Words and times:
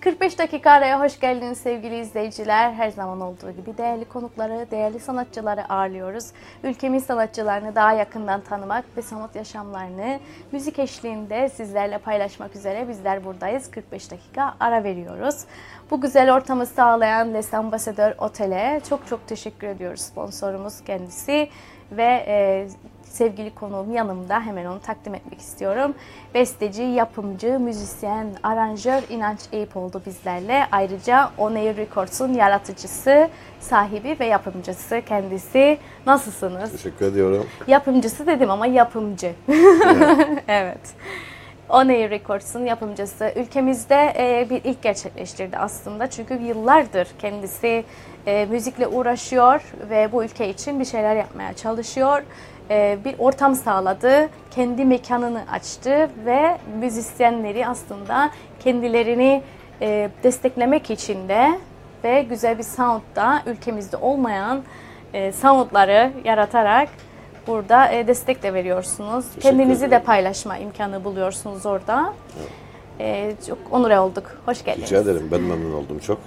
45 0.00 0.38
dakika 0.38 0.70
araya 0.70 1.00
hoş 1.00 1.20
geldiniz 1.20 1.58
sevgili 1.58 1.98
izleyiciler. 1.98 2.72
Her 2.72 2.90
zaman 2.90 3.20
olduğu 3.20 3.50
gibi 3.50 3.78
değerli 3.78 4.04
konukları, 4.04 4.66
değerli 4.70 5.00
sanatçıları 5.00 5.72
ağırlıyoruz. 5.72 6.26
Ülkemiz 6.64 7.04
sanatçılarını 7.04 7.74
daha 7.74 7.92
yakından 7.92 8.40
tanımak 8.40 8.84
ve 8.96 9.02
sanat 9.02 9.36
yaşamlarını 9.36 10.20
müzik 10.52 10.78
eşliğinde 10.78 11.48
sizlerle 11.48 11.98
paylaşmak 11.98 12.56
üzere 12.56 12.88
bizler 12.88 13.24
buradayız. 13.24 13.70
45 13.70 14.10
dakika 14.10 14.54
ara 14.60 14.84
veriyoruz. 14.84 15.44
Bu 15.90 16.00
güzel 16.00 16.34
ortamı 16.34 16.66
sağlayan 16.66 17.34
Les 17.34 17.54
Ambassadeurs 17.54 18.18
Otel'e 18.18 18.80
çok 18.88 19.06
çok 19.06 19.26
teşekkür 19.26 19.66
ediyoruz. 19.66 20.00
Sponsorumuz 20.00 20.84
kendisi 20.84 21.48
ve 21.92 22.24
e, 22.26 22.66
sevgili 23.10 23.54
konuğum 23.54 23.94
yanımda 23.94 24.40
hemen 24.40 24.64
onu 24.64 24.80
takdim 24.80 25.14
etmek 25.14 25.40
istiyorum. 25.40 25.94
Besteci, 26.34 26.82
yapımcı, 26.82 27.58
müzisyen, 27.60 28.26
aranjör 28.42 29.02
İnanç 29.10 29.40
Eyüp 29.52 29.76
oldu 29.76 30.02
bizlerle. 30.06 30.66
Ayrıca 30.72 31.30
On 31.38 31.54
Air 31.54 31.76
Records'un 31.76 32.32
yaratıcısı, 32.34 33.28
sahibi 33.60 34.16
ve 34.20 34.26
yapımcısı 34.26 35.02
kendisi. 35.08 35.78
Nasılsınız? 36.06 36.72
Teşekkür 36.72 37.06
ediyorum. 37.06 37.46
Yapımcısı 37.66 38.26
dedim 38.26 38.50
ama 38.50 38.66
yapımcı. 38.66 39.32
evet. 40.48 40.94
On 41.68 41.88
Air 41.88 42.10
Records'un 42.10 42.64
yapımcısı 42.64 43.32
ülkemizde 43.36 44.14
e, 44.18 44.50
bir 44.50 44.64
ilk 44.64 44.82
gerçekleştirdi 44.82 45.58
aslında. 45.58 46.10
Çünkü 46.10 46.34
yıllardır 46.34 47.08
kendisi 47.18 47.84
e, 48.26 48.46
müzikle 48.50 48.86
uğraşıyor 48.86 49.62
ve 49.90 50.12
bu 50.12 50.24
ülke 50.24 50.48
için 50.48 50.80
bir 50.80 50.84
şeyler 50.84 51.16
yapmaya 51.16 51.52
çalışıyor. 51.52 52.22
E, 52.70 52.98
bir 53.04 53.14
ortam 53.18 53.54
sağladı, 53.54 54.28
kendi 54.50 54.84
mekanını 54.84 55.42
açtı 55.52 56.10
ve 56.26 56.58
müzisyenleri 56.80 57.66
aslında 57.66 58.30
kendilerini 58.60 59.42
e, 59.80 60.10
desteklemek 60.22 60.90
için 60.90 61.28
de 61.28 61.58
ve 62.04 62.22
güzel 62.22 62.58
bir 62.58 62.62
sound 62.62 63.02
da 63.16 63.42
ülkemizde 63.46 63.96
olmayan 63.96 64.62
e, 65.14 65.32
soundları 65.32 66.12
yaratarak 66.24 66.88
burada 67.46 67.90
destek 68.06 68.42
de 68.42 68.54
veriyorsunuz. 68.54 69.26
Kendinizi 69.40 69.82
de 69.82 69.86
ederim. 69.86 70.04
paylaşma 70.04 70.56
imkanı 70.58 71.04
buluyorsunuz 71.04 71.66
orada. 71.66 72.14
E, 73.00 73.32
çok 73.48 73.58
onur 73.70 73.90
olduk. 73.90 74.24
Hoş 74.46 74.64
geldiniz. 74.64 74.90
Rica 74.90 75.00
ederim. 75.00 75.28
Ben 75.32 75.40
memnun 75.40 75.72
oldum 75.72 75.98
çok. 75.98 76.18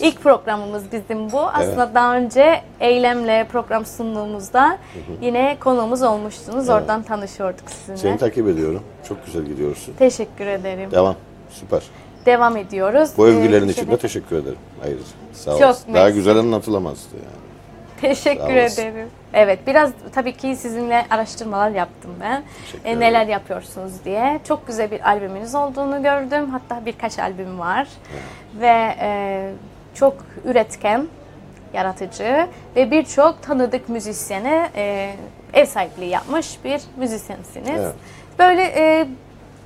İlk 0.00 0.22
programımız 0.22 0.92
bizim 0.92 1.32
bu. 1.32 1.40
Aslında 1.40 1.94
daha 1.94 2.16
önce 2.16 2.60
Eylem'le 2.80 3.44
program 3.48 3.86
sunduğumuzda 3.86 4.78
yine 5.20 5.56
konuğumuz 5.60 6.02
olmuştunuz. 6.02 6.68
Oradan 6.68 7.02
tanışıyorduk 7.02 7.70
sizinle. 7.70 7.96
Seni 7.96 8.18
takip 8.18 8.48
ediyorum. 8.48 8.82
Çok 9.08 9.26
güzel 9.26 9.42
gidiyorsun. 9.42 9.94
Teşekkür 9.98 10.46
ederim. 10.46 10.90
Devam. 10.90 11.14
Süper. 11.50 11.82
Devam 12.26 12.56
ediyoruz. 12.56 13.10
Bu 13.16 13.28
Ee, 13.28 13.30
övgülerin 13.30 13.68
bir 13.68 13.72
için 13.72 13.90
de 13.90 13.96
teşekkür 13.96 14.36
ederim. 14.36 14.58
Ayrıca. 14.84 15.04
Sağ 15.32 15.52
Çok 15.52 15.62
olasın. 15.62 15.94
Daha 15.94 16.10
güzel 16.10 16.36
anlatılamazdı 16.36 17.14
yani. 17.16 17.42
Teşekkür 18.00 18.54
ederim. 18.56 19.08
Evet, 19.34 19.58
biraz 19.66 19.90
tabii 20.14 20.36
ki 20.36 20.56
sizinle 20.56 21.06
araştırmalar 21.10 21.70
yaptım 21.70 22.10
ben. 22.20 22.42
E, 22.84 23.00
neler 23.00 23.26
yapıyorsunuz 23.26 23.92
diye. 24.04 24.40
Çok 24.48 24.66
güzel 24.66 24.90
bir 24.90 25.08
albümünüz 25.08 25.54
olduğunu 25.54 26.02
gördüm. 26.02 26.50
Hatta 26.50 26.86
birkaç 26.86 27.18
albüm 27.18 27.58
var. 27.58 27.88
Ve 28.60 28.94
e, 29.00 29.50
çok 29.94 30.16
üretken, 30.44 31.06
yaratıcı 31.74 32.46
ve 32.76 32.90
birçok 32.90 33.42
tanıdık 33.42 33.88
müzisyene 33.88 34.70
e, 34.76 35.14
ev 35.52 35.66
sahipliği 35.66 36.08
yapmış 36.10 36.58
bir 36.64 36.80
müzisyensiniz. 36.96 37.80
Evet. 37.80 37.94
Böyle 38.38 38.62
e, 38.62 39.06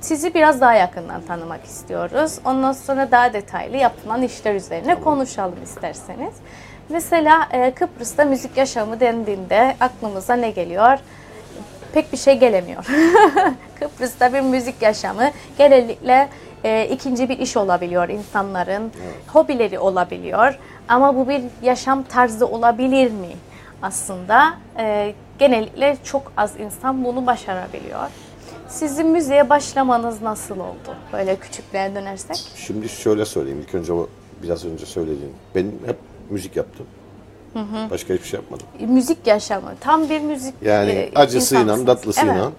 sizi 0.01 0.33
biraz 0.33 0.61
daha 0.61 0.73
yakından 0.73 1.21
tanımak 1.21 1.65
istiyoruz. 1.65 2.39
Ondan 2.45 2.71
sonra 2.71 3.11
daha 3.11 3.33
detaylı 3.33 3.77
yapılan 3.77 4.21
işler 4.21 4.55
üzerine 4.55 4.99
konuşalım 4.99 5.63
isterseniz. 5.63 6.33
Mesela 6.89 7.47
e, 7.51 7.71
Kıbrıs'ta 7.71 8.25
müzik 8.25 8.57
yaşamı 8.57 8.99
dendiğinde 8.99 9.75
aklımıza 9.79 10.33
ne 10.33 10.51
geliyor? 10.51 10.99
Pek 11.93 12.11
bir 12.11 12.17
şey 12.17 12.39
gelemiyor. 12.39 12.85
Kıbrıs'ta 13.79 14.33
bir 14.33 14.41
müzik 14.41 14.81
yaşamı 14.81 15.31
genellikle 15.57 16.29
e, 16.67 16.89
ikinci 16.91 17.29
bir 17.29 17.39
iş 17.39 17.57
olabiliyor 17.57 18.09
insanların. 18.09 18.91
Hobileri 19.27 19.79
olabiliyor. 19.79 20.59
Ama 20.87 21.15
bu 21.15 21.29
bir 21.29 21.41
yaşam 21.61 22.03
tarzı 22.03 22.47
olabilir 22.47 23.11
mi? 23.11 23.29
Aslında 23.81 24.53
e, 24.79 25.13
genellikle 25.39 25.97
çok 26.03 26.31
az 26.37 26.59
insan 26.59 27.03
bunu 27.03 27.25
başarabiliyor. 27.25 28.07
Sizin 28.69 29.07
müziğe 29.07 29.49
başlamanız 29.49 30.21
nasıl 30.21 30.59
oldu? 30.59 30.95
Böyle 31.13 31.35
küçüklüğe 31.35 31.95
dönersek. 31.95 32.51
Şimdi 32.55 32.89
şöyle 32.89 33.25
söyleyeyim. 33.25 33.59
İlk 33.67 33.75
önce 33.75 33.93
o 33.93 34.07
biraz 34.43 34.65
önce 34.65 34.85
söylediğim. 34.85 35.33
Ben 35.55 35.65
hep 35.85 35.97
müzik 36.29 36.55
yaptım. 36.55 36.85
Başka 37.91 38.13
hiçbir 38.13 38.27
şey 38.27 38.39
yapmadım. 38.39 38.65
Müzik 38.79 39.27
yaşamı, 39.27 39.69
tam 39.79 40.09
bir 40.09 40.21
müzik 40.21 40.53
Yani 40.65 40.91
e, 40.91 41.11
acısıyla, 41.15 41.63
insansınız. 41.63 41.85
tatlısıyla 41.85 42.33
Evet. 42.43 42.53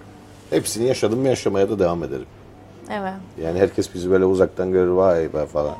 hepsini 0.49 0.87
yaşadım 0.87 1.25
ve 1.25 1.29
yaşamaya 1.29 1.69
da 1.69 1.79
devam 1.79 2.03
ederim. 2.03 2.25
Evet. 2.89 3.13
Yani 3.41 3.59
herkes 3.59 3.93
bizi 3.93 4.11
böyle 4.11 4.25
uzaktan 4.25 4.71
görür 4.71 4.91
vay 4.91 5.33
be 5.33 5.45
falan. 5.45 5.75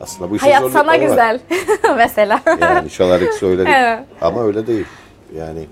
Aslında 0.00 0.30
bu 0.30 0.36
işin 0.36 0.46
Hayat 0.46 0.70
sana 0.70 0.96
güzel 0.96 1.40
mesela. 1.96 2.40
Yani 2.60 2.90
çalarak 2.90 3.34
söylerik. 3.34 3.72
Evet. 3.76 4.00
Ama 4.20 4.44
öyle 4.44 4.66
değil. 4.66 4.86
Yani 5.36 5.66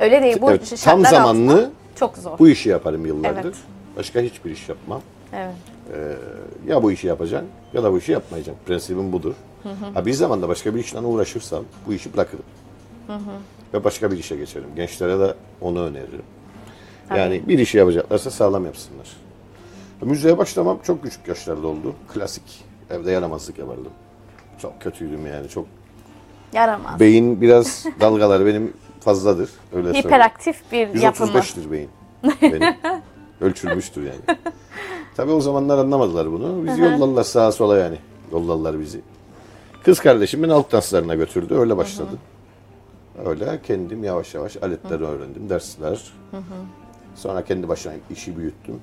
Öyle 0.00 0.22
değil. 0.22 0.36
Bu 0.40 0.50
Evet, 0.50 0.82
tam 0.84 1.04
zamanlı 1.04 1.70
çok 1.96 2.16
zor. 2.16 2.38
bu 2.38 2.48
işi 2.48 2.68
yaparım 2.68 3.06
yıllardır. 3.06 3.44
Evet. 3.44 3.56
Başka 3.96 4.20
hiçbir 4.20 4.50
iş 4.50 4.68
yapmam. 4.68 5.00
Evet. 5.32 5.54
Ya 6.66 6.82
bu 6.82 6.92
işi 6.92 7.06
yapacaksın 7.06 7.48
ya 7.74 7.82
da 7.82 7.92
bu 7.92 7.98
işi 7.98 8.12
yapmayacaksın. 8.12 8.64
Prensibim 8.66 9.12
budur. 9.12 9.34
Ha 9.94 10.06
bir 10.06 10.12
zamanda 10.12 10.48
başka 10.48 10.74
bir 10.74 10.80
işle 10.80 10.98
uğraşırsam 10.98 11.64
bu 11.86 11.92
işi 11.92 12.14
bırakırım. 12.14 12.44
Ve 13.74 13.84
başka 13.84 14.10
bir 14.10 14.18
işe 14.18 14.36
geçerim. 14.36 14.68
Gençlere 14.76 15.18
de 15.20 15.34
onu 15.60 15.80
öneririm. 15.82 16.22
Yani 17.16 17.42
bir 17.48 17.58
işi 17.58 17.78
yapacaklarsa 17.78 18.30
sağlam 18.30 18.64
yapsınlar. 18.64 19.06
Müziğe 20.02 20.38
başlamam 20.38 20.78
çok 20.82 21.02
küçük 21.02 21.28
yaşlarda 21.28 21.66
oldu. 21.66 21.94
Klasik. 22.14 22.64
Evde 22.90 23.10
yaramazlık 23.10 23.58
yapardım. 23.58 23.92
Çok 24.58 24.80
kötüydüm 24.80 25.26
yani. 25.26 25.48
Çok 25.48 25.66
Yaramaz. 26.52 27.00
beyin 27.00 27.40
biraz 27.40 27.86
dalgaları 28.00 28.46
benim 28.46 28.72
fazladır. 29.00 29.50
Öyle 29.72 29.84
söyleyeyim. 29.84 30.06
Hiperaktif 30.06 30.72
bir 30.72 30.94
yapımı. 30.94 31.30
135'tir 31.30 31.70
beyin. 31.72 31.90
Benim. 32.42 32.74
Ölçülmüştür 33.40 34.02
yani. 34.02 34.38
Tabii 35.16 35.32
o 35.32 35.40
zamanlar 35.40 35.78
anlamadılar 35.78 36.32
bunu. 36.32 36.64
Bizi 36.66 36.80
yollarlar 36.80 37.22
sağa 37.24 37.52
sola 37.52 37.78
yani. 37.78 37.98
Yollarlar 38.32 38.80
bizi. 38.80 39.00
Kız 39.84 40.00
kardeşim 40.00 40.42
beni 40.42 40.52
halk 40.52 40.72
danslarına 40.72 41.14
götürdü. 41.14 41.54
Öyle 41.54 41.76
başladı. 41.76 42.18
Öyle 43.26 43.60
kendim 43.62 44.04
yavaş 44.04 44.34
yavaş 44.34 44.56
aletleri 44.56 45.04
öğrendim. 45.04 45.48
Dersler. 45.50 46.12
Sonra 47.14 47.44
kendi 47.44 47.68
başına 47.68 47.92
işi 48.10 48.36
büyüttüm. 48.36 48.80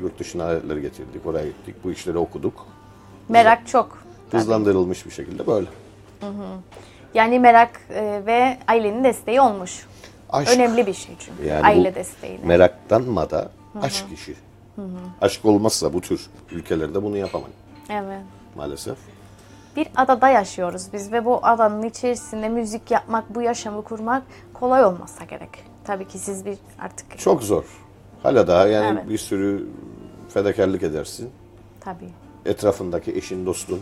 Yurt 0.00 0.18
dışına 0.18 0.54
getirdik. 0.54 1.26
Oraya 1.26 1.46
gittik. 1.46 1.74
Bu 1.84 1.90
işleri 1.90 2.18
okuduk. 2.18 2.66
Merak 3.28 3.66
çok. 3.66 3.98
Hızlandırılmış 4.30 5.06
bir 5.06 5.10
şekilde 5.10 5.46
böyle. 5.46 5.66
Yani 7.14 7.38
merak 7.38 7.80
e, 7.90 8.22
ve 8.26 8.58
ailenin 8.68 9.04
desteği 9.04 9.40
olmuş. 9.40 9.86
Aşk. 10.30 10.56
Önemli 10.56 10.86
bir 10.86 10.94
şey 10.94 11.14
çünkü. 11.18 11.48
Yani 11.48 11.66
Aile 11.66 11.94
desteği. 11.94 12.42
de. 12.42 12.46
Meraktanma 12.46 13.30
da 13.30 13.50
aşk 13.82 14.04
işi. 14.14 14.36
Aşk 15.20 15.44
olmazsa 15.44 15.92
bu 15.92 16.00
tür 16.00 16.26
ülkelerde 16.50 17.02
bunu 17.02 17.16
yapamam 17.16 17.50
Evet. 17.90 18.20
maalesef. 18.56 18.96
Bir 19.76 19.88
adada 19.96 20.28
yaşıyoruz 20.28 20.86
biz 20.92 21.12
ve 21.12 21.24
bu 21.24 21.40
adanın 21.42 21.82
içerisinde 21.82 22.48
müzik 22.48 22.90
yapmak, 22.90 23.34
bu 23.34 23.42
yaşamı 23.42 23.82
kurmak 23.84 24.22
kolay 24.54 24.84
olmasa 24.84 25.24
gerek. 25.24 25.50
Tabii 25.88 26.08
ki 26.08 26.18
siz 26.18 26.44
bir 26.44 26.58
artık 26.78 27.18
Çok 27.18 27.42
zor. 27.42 27.64
Hala 28.22 28.46
daha 28.46 28.66
yani 28.66 28.98
Evet. 29.00 29.10
bir 29.10 29.18
sürü 29.18 29.66
fedakarlık 30.28 30.82
edersin. 30.82 31.30
tabii. 31.80 32.08
Etrafındaki 32.46 33.16
eşin, 33.16 33.46
dostun, 33.46 33.80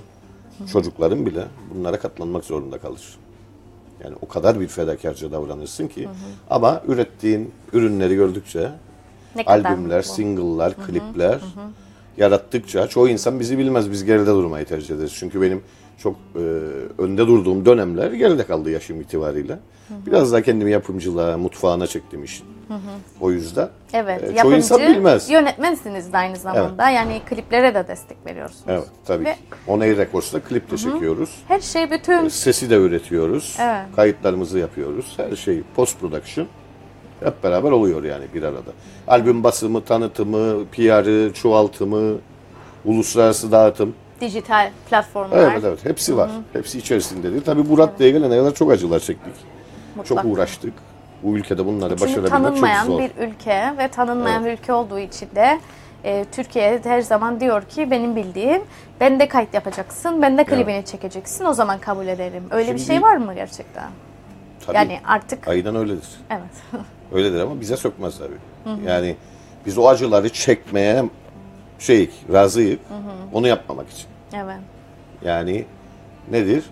çocukların 0.72 1.26
bile 1.26 1.44
bunlara 1.74 1.98
katlanmak 1.98 2.44
zorunda 2.44 2.78
kalır. 2.78 3.18
Yani 4.04 4.16
o 4.22 4.28
kadar 4.28 4.60
bir 4.60 4.68
fedakarca 4.68 5.32
davranırsın 5.32 5.88
ki. 5.88 6.08
Ama 6.50 6.82
ürettiğin 6.88 7.52
ürünleri 7.72 8.14
gördükçe 8.14 8.70
Ne 9.36 9.44
kadar 9.44 9.70
albümler, 9.70 9.96
mutlu. 9.98 10.12
single'lar, 10.12 10.74
klipler 10.86 11.40
yarattıkça 12.18 12.86
çoğu 12.88 13.08
insan 13.08 13.40
bizi 13.40 13.58
bilmez. 13.58 13.90
Biz 13.90 14.04
geride 14.04 14.26
durmayı 14.26 14.66
tercih 14.66 14.94
ederiz. 14.94 15.14
Çünkü 15.18 15.42
benim 15.42 15.62
çok 15.98 16.16
e, 16.34 16.38
önde 17.02 17.26
durduğum 17.26 17.66
dönemler 17.66 18.12
geride 18.12 18.46
kaldı 18.46 18.70
yaşım 18.70 19.00
itibariyle. 19.00 19.58
Biraz 20.06 20.32
daha 20.32 20.42
kendimi 20.42 20.70
yapımcılığa, 20.70 21.38
mutfağına 21.38 21.86
çektim 21.86 22.24
işin. 22.24 22.46
O 23.20 23.30
yüzden 23.30 23.68
Evet, 23.92 24.22
e, 24.22 24.26
çoğu 24.26 24.36
yapımcı, 24.36 24.56
insan 24.56 24.80
bilmez. 24.80 25.30
yönetmensiniz 25.30 26.12
de 26.12 26.16
aynı 26.18 26.36
zamanda. 26.36 26.90
Yani 26.90 27.20
kliplere 27.28 27.74
de 27.74 27.88
destek 27.88 28.26
veriyorsunuz. 28.26 28.62
Evet 28.68 28.88
tabii 29.06 29.24
Ve- 29.24 29.32
ki. 29.32 29.38
On 29.66 29.80
Air 29.80 29.96
Records'ta 29.96 30.40
klip 30.40 30.70
de 30.70 30.76
çekiyoruz. 30.76 31.30
Her 31.48 31.60
şey 31.60 31.90
bütün 31.90 32.28
Sesi 32.28 32.70
de 32.70 32.74
üretiyoruz. 32.76 33.56
Evet. 33.60 33.82
Kayıtlarımızı 33.96 34.58
yapıyoruz. 34.58 35.14
Her 35.16 35.36
şey 35.36 35.62
post 35.76 36.00
production. 36.00 36.46
Hep 37.24 37.44
beraber 37.44 37.70
oluyor 37.70 38.04
yani 38.04 38.24
bir 38.34 38.42
arada. 38.42 38.70
Albüm 39.08 39.44
basımı, 39.44 39.84
tanıtımı, 39.84 40.64
PR'ı, 40.66 41.32
çoğaltımı, 41.32 42.14
uluslararası 42.84 43.52
dağıtım. 43.52 43.94
Dijital 44.20 44.70
platformlar. 44.90 45.38
Evet 45.38 45.64
evet 45.64 45.84
hepsi 45.84 46.16
var. 46.16 46.30
Hepsi 46.52 46.78
içerisindedir. 46.78 47.44
Tabii 47.44 47.68
bu 47.68 47.78
raddeye 47.78 48.10
gelene 48.10 48.36
kadar 48.38 48.54
çok 48.54 48.70
acılar 48.72 49.00
çektik. 49.00 49.32
Mutlaka. 49.96 50.22
Çok 50.22 50.32
uğraştık. 50.32 50.72
Bu 51.22 51.36
ülkede 51.36 51.66
bunları 51.66 51.96
Çünkü 51.96 52.22
başarabilmek 52.24 52.76
çok 52.76 52.86
zor. 52.86 52.98
bir 53.00 53.10
ülke 53.20 53.74
ve 53.78 53.88
tanınmayan 53.88 54.44
bir 54.44 54.52
ülke 54.52 54.72
olduğu 54.72 54.98
için 54.98 55.28
de 55.36 55.60
e, 56.04 56.24
Türkiye 56.32 56.80
her 56.84 57.00
zaman 57.00 57.40
diyor 57.40 57.62
ki 57.62 57.90
benim 57.90 58.16
bildiğim 58.16 58.62
ben 59.00 59.20
de 59.20 59.28
kayıt 59.28 59.54
yapacaksın, 59.54 60.22
ben 60.22 60.38
de 60.38 60.44
klibini 60.44 60.84
çekeceksin 60.84 61.44
o 61.44 61.52
zaman 61.52 61.78
kabul 61.78 62.06
ederim. 62.06 62.42
Öyle 62.50 62.72
bir 62.74 62.78
Şimdi- 62.78 62.92
şey 62.92 63.02
var 63.02 63.16
mı 63.16 63.34
gerçekten? 63.34 63.90
Tabii, 64.66 64.76
Yani 64.76 65.00
artık 65.06 65.48
aynen 65.48 65.76
öyledir. 65.76 66.08
evet. 66.30 66.82
Öyledir 67.12 67.40
ama 67.40 67.60
bize 67.60 67.76
sökmez 67.76 68.18
tabii. 68.18 68.86
Yani 68.86 69.16
biz 69.66 69.78
o 69.78 69.88
acıları 69.88 70.28
çekmeye 70.28 71.04
şey 71.78 72.10
razıyız. 72.32 72.78
Onu 73.32 73.46
yapmamak 73.48 73.90
için. 73.90 74.06
evet. 74.34 74.56
Yani 75.24 75.64
nedir? 76.30 76.64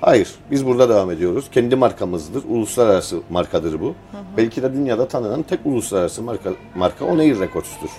Hayır. 0.00 0.34
Biz 0.50 0.66
burada 0.66 0.88
devam 0.88 1.10
ediyoruz. 1.10 1.50
Kendi 1.52 1.76
markamızdır. 1.76 2.44
Uluslararası 2.48 3.20
markadır 3.30 3.80
bu. 3.80 3.94
Belki 4.36 4.62
de 4.62 4.72
dünyada 4.72 5.08
tanınan 5.08 5.42
tek 5.42 5.60
uluslararası 5.64 6.22
marka, 6.22 6.50
marka 6.74 7.04
Oneir 7.04 7.40
Records'tur. 7.40 7.90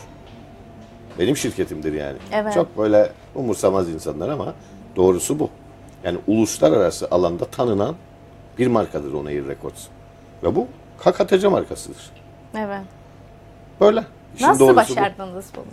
Benim 1.19 1.38
şirketimdir 1.38 1.94
yani. 1.94 2.18
Evet. 2.31 2.54
Çok 2.54 2.77
böyle 2.77 3.10
umursamaz 3.36 3.89
insanlar 3.89 4.30
ama 4.30 4.54
doğrusu 4.95 5.39
bu. 5.39 5.50
Yani 6.04 6.18
uluslararası 6.27 7.07
alanda 7.12 7.45
tanınan 7.45 7.95
bir 8.57 8.68
markadır 8.68 9.13
Oneir 9.13 9.48
Records. 9.48 9.88
Ve 10.44 10.56
bu 10.56 10.68
KKTC 11.03 11.48
markasıdır. 11.48 12.12
Evet. 12.57 12.81
Böyle. 13.81 14.03
İşin 14.36 14.48
Nasıl 14.48 14.59
doğrusu 14.59 14.74
bu. 14.74 14.77
başardınız 14.77 15.45
bunu? 15.56 15.65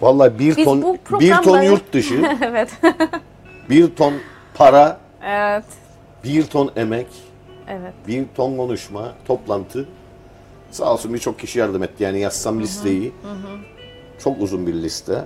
Vallahi 0.00 0.38
bir 0.38 0.56
Biz 0.56 0.64
ton 0.64 0.82
bu 0.82 1.20
bir 1.20 1.34
ton 1.36 1.62
yurt 1.62 1.92
dışı, 1.92 2.22
evet. 2.42 2.70
bir 3.70 3.96
ton 3.96 4.14
para, 4.54 5.00
evet. 5.22 5.64
bir 6.24 6.46
ton 6.46 6.72
emek, 6.76 7.06
Evet. 7.68 7.92
bir 8.06 8.24
ton 8.36 8.56
konuşma, 8.56 9.12
toplantı. 9.26 9.88
Sağ 10.70 10.92
olsun 10.92 11.14
birçok 11.14 11.38
kişi 11.38 11.58
yardım 11.58 11.82
etti. 11.82 12.04
Yani 12.04 12.20
yazsam 12.20 12.60
listeyi. 12.60 13.12
Çok 14.18 14.42
uzun 14.42 14.66
bir 14.66 14.74
liste. 14.74 15.24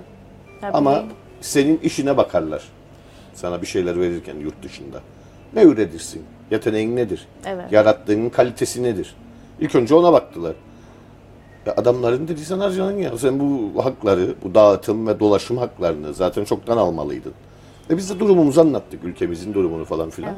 Tabii. 0.61 0.77
Ama 0.77 1.03
senin 1.41 1.77
işine 1.77 2.17
bakarlar. 2.17 2.63
Sana 3.33 3.61
bir 3.61 3.67
şeyler 3.67 3.99
verirken 3.99 4.35
yurt 4.35 4.63
dışında. 4.63 4.99
Ne 5.53 5.63
üretirsin? 5.63 6.25
Yeteneğin 6.53 6.95
nedir? 6.95 7.27
Evet. 7.45 7.71
Yarattığının 7.71 8.29
kalitesi 8.29 8.83
nedir? 8.83 9.15
İlk 9.59 9.75
önce 9.75 9.95
ona 9.95 10.13
baktılar. 10.13 10.55
Ya 11.65 11.73
adamların 11.77 12.27
dedi 12.27 12.45
sen 12.45 12.59
harcanın 12.59 12.97
ya. 12.97 13.17
Sen 13.17 13.39
bu 13.39 13.85
hakları, 13.85 14.35
bu 14.43 14.55
dağıtım 14.55 15.07
ve 15.07 15.19
dolaşım 15.19 15.57
haklarını 15.57 16.13
zaten 16.13 16.43
çoktan 16.43 16.77
almalıydın. 16.77 17.33
E 17.89 17.97
biz 17.97 18.09
de 18.09 18.19
durumumuzu 18.19 18.61
anlattık. 18.61 19.03
Ülkemizin 19.03 19.53
durumunu 19.53 19.85
falan 19.85 20.09
filan. 20.09 20.35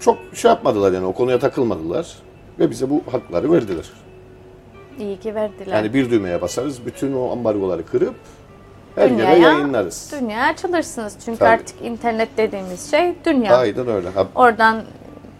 Çok 0.00 0.18
şey 0.34 0.48
yapmadılar 0.48 0.92
yani 0.92 1.06
o 1.06 1.12
konuya 1.12 1.38
takılmadılar. 1.38 2.14
Ve 2.58 2.70
bize 2.70 2.90
bu 2.90 3.02
hakları 3.12 3.52
verdiler. 3.52 3.90
İyi 4.98 5.18
ki 5.18 5.34
verdiler. 5.34 5.74
Yani 5.74 5.94
bir 5.94 6.10
düğmeye 6.10 6.42
basarız. 6.42 6.86
Bütün 6.86 7.12
o 7.12 7.30
ambargoları 7.30 7.86
kırıp 7.86 8.14
her 8.98 9.10
yere 9.10 9.18
Dünyaya- 9.18 9.38
yayınlarız. 9.52 10.14
Dünya 10.20 10.42
açılırsınız. 10.46 11.16
Çünkü 11.24 11.38
Tabii. 11.38 11.48
artık 11.48 11.82
internet 11.82 12.28
dediğimiz 12.36 12.90
şey 12.90 13.14
dünya. 13.24 13.56
Aynen 13.56 13.88
öyle. 13.88 14.08
Ha, 14.10 14.26
Oradan 14.34 14.82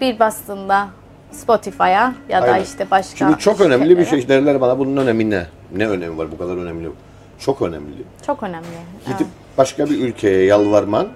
bir 0.00 0.18
bastığında 0.18 0.88
Spotify'a 1.32 2.14
ya 2.28 2.42
da 2.42 2.46
Aynen. 2.46 2.64
işte 2.64 2.86
başka 2.90 3.16
Şimdi 3.16 3.38
çok 3.38 3.60
önemli 3.60 3.98
bir 3.98 4.04
şey 4.04 4.28
derler 4.28 4.60
bana 4.60 4.78
bunun 4.78 4.96
önemi 4.96 5.30
ne? 5.30 5.46
Ne 5.76 5.88
önemi 5.88 6.18
var 6.18 6.32
bu 6.32 6.38
kadar 6.38 6.56
önemli? 6.56 6.88
Çok 7.38 7.62
önemli. 7.62 7.92
Çok 8.26 8.42
önemli. 8.42 8.66
Gidip 9.06 9.26
başka 9.58 9.86
bir 9.90 9.98
ülkeye 10.04 10.44
yalvarman, 10.44 11.08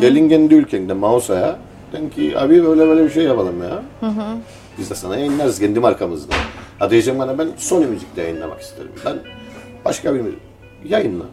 gelin 0.00 0.28
kendi 0.28 0.54
ülkende 0.54 0.92
Mausa'ya, 0.92 1.56
den 1.92 2.10
ki 2.10 2.34
abi 2.38 2.64
böyle 2.64 2.80
böyle 2.88 3.04
bir 3.04 3.10
şey 3.10 3.24
yapalım 3.24 3.62
ya. 3.62 3.82
Biz 4.78 4.90
de 4.90 4.94
sana 4.94 5.16
yayınlarız 5.16 5.58
kendi 5.58 5.80
markamızda. 5.80 6.34
Ha 6.78 6.90
diyeceğim 6.90 7.20
bana 7.20 7.38
ben 7.38 7.48
Sony 7.56 7.86
Müzik'te 7.86 8.22
yayınlamak 8.22 8.60
isterim. 8.60 8.90
Ben 9.04 9.16
başka 9.84 10.14
bir 10.14 10.20
müzik 10.20 10.38
yayınla. 10.84 11.24